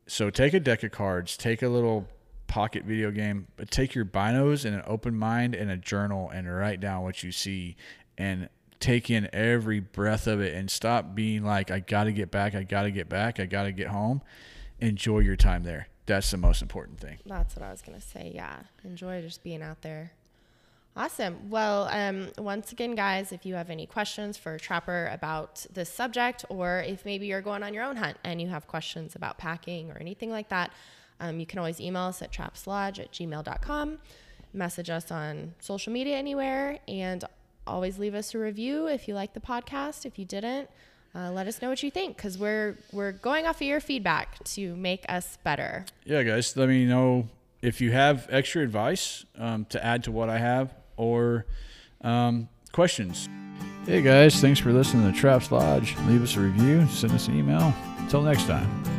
So 0.08 0.30
take 0.30 0.54
a 0.54 0.60
deck 0.60 0.84
of 0.84 0.92
cards, 0.92 1.36
take 1.36 1.62
a 1.62 1.70
little 1.70 2.08
pocket 2.48 2.84
video 2.84 3.12
game, 3.12 3.48
but 3.56 3.72
take 3.72 3.96
your 3.96 4.06
binos 4.06 4.66
and 4.66 4.76
an 4.76 4.84
open 4.86 5.16
mind 5.16 5.56
and 5.56 5.72
a 5.72 5.78
journal 5.78 6.30
and 6.30 6.54
write 6.54 6.80
down 6.80 7.04
what 7.04 7.24
you 7.24 7.32
see 7.32 7.76
and 8.18 8.50
take 8.80 9.10
in 9.10 9.30
every 9.34 9.80
breath 9.80 10.28
of 10.28 10.42
it 10.42 10.54
and 10.54 10.70
stop 10.70 11.16
being 11.16 11.44
like, 11.44 11.72
I 11.72 11.80
got 11.80 12.06
to 12.06 12.12
get 12.12 12.32
back, 12.32 12.56
I 12.56 12.64
got 12.64 12.84
to 12.84 12.92
get 12.92 13.10
back, 13.10 13.40
I 13.40 13.46
got 13.46 13.64
to 13.64 13.72
get 13.72 13.88
home. 13.88 14.22
Enjoy 14.80 15.20
your 15.20 15.36
time 15.36 15.64
there. 15.64 15.88
That's 16.10 16.32
the 16.32 16.38
most 16.38 16.62
important 16.62 17.00
thing. 17.00 17.20
That's 17.26 17.56
what 17.56 17.64
I 17.64 17.72
was 17.72 17.82
gonna 17.82 18.02
say. 18.02 18.32
Yeah, 18.34 18.58
enjoy 18.84 19.22
just 19.22 19.44
being 19.44 19.62
out 19.62 19.82
there. 19.84 20.12
Awesome. 20.98 21.50
Well, 21.50 21.88
um, 21.92 22.30
once 22.38 22.72
again, 22.72 22.96
guys, 22.96 23.32
if 23.32 23.46
you 23.46 23.54
have 23.56 23.70
any 23.70 23.86
questions 23.86 24.36
for 24.38 24.58
Trapper 24.58 25.08
about 25.14 25.66
this 25.72 25.90
subject, 25.90 26.44
or 26.50 26.84
if 26.86 27.06
maybe 27.06 27.28
you're 27.28 27.42
going 27.42 27.62
on 27.64 27.74
your 27.74 27.84
own 27.84 27.96
hunt 27.96 28.18
and 28.24 28.42
you 28.42 28.48
have 28.50 28.68
questions 28.68 29.16
about 29.16 29.38
packing 29.38 29.92
or 29.92 29.98
anything 30.00 30.32
like 30.32 30.50
that, 30.50 30.72
Um, 31.22 31.40
you 31.40 31.46
can 31.46 31.60
always 31.60 31.82
email 31.82 32.04
us 32.04 32.22
at 32.22 32.32
trapslodge 32.32 32.98
at 32.98 33.12
gmail.com, 33.12 34.00
message 34.54 34.90
us 34.90 35.12
on 35.12 35.54
social 35.60 35.92
media 35.92 36.16
anywhere, 36.16 36.80
and 36.88 37.26
always 37.68 38.00
leave 38.00 38.16
us 38.16 38.34
a 38.34 38.40
review 38.40 38.88
if 38.88 39.06
you 39.08 39.14
like 39.14 39.34
the 39.34 39.42
podcast. 39.42 40.06
If 40.06 40.18
you 40.18 40.24
didn't, 40.24 40.70
uh, 41.16 41.32
let 41.32 41.48
us 41.48 41.62
know 41.62 41.70
what 41.70 41.82
you 41.82 41.92
think 41.92 42.16
because 42.16 42.38
we're 42.38 42.78
we're 42.92 43.12
going 43.12 43.46
off 43.46 43.58
of 43.58 43.68
your 43.68 43.80
feedback 43.80 44.44
to 44.44 44.76
make 44.76 45.06
us 45.10 45.38
better. 45.44 45.86
Yeah, 46.06 46.24
guys, 46.24 46.56
let 46.56 46.70
me 46.70 46.86
know 46.86 47.28
if 47.62 47.82
you 47.82 47.92
have 47.92 48.28
extra 48.30 48.62
advice 48.62 49.26
um, 49.38 49.66
to 49.66 49.84
add 49.84 50.04
to 50.06 50.12
what 50.12 50.30
I 50.30 50.38
have 50.38 50.74
or 50.98 51.46
um, 52.02 52.48
questions. 52.72 53.28
Hey 53.86 54.02
guys, 54.02 54.40
thanks 54.40 54.60
for 54.60 54.72
listening 54.72 55.12
to 55.12 55.18
Traps 55.18 55.52
Lodge. 55.52 55.96
Leave 56.06 56.22
us 56.22 56.36
a 56.36 56.42
review, 56.42 56.88
send 56.88 57.14
us 57.14 57.28
an 57.28 57.38
email. 57.38 57.74
Until 58.00 58.22
next 58.22 58.46
time. 58.46 58.99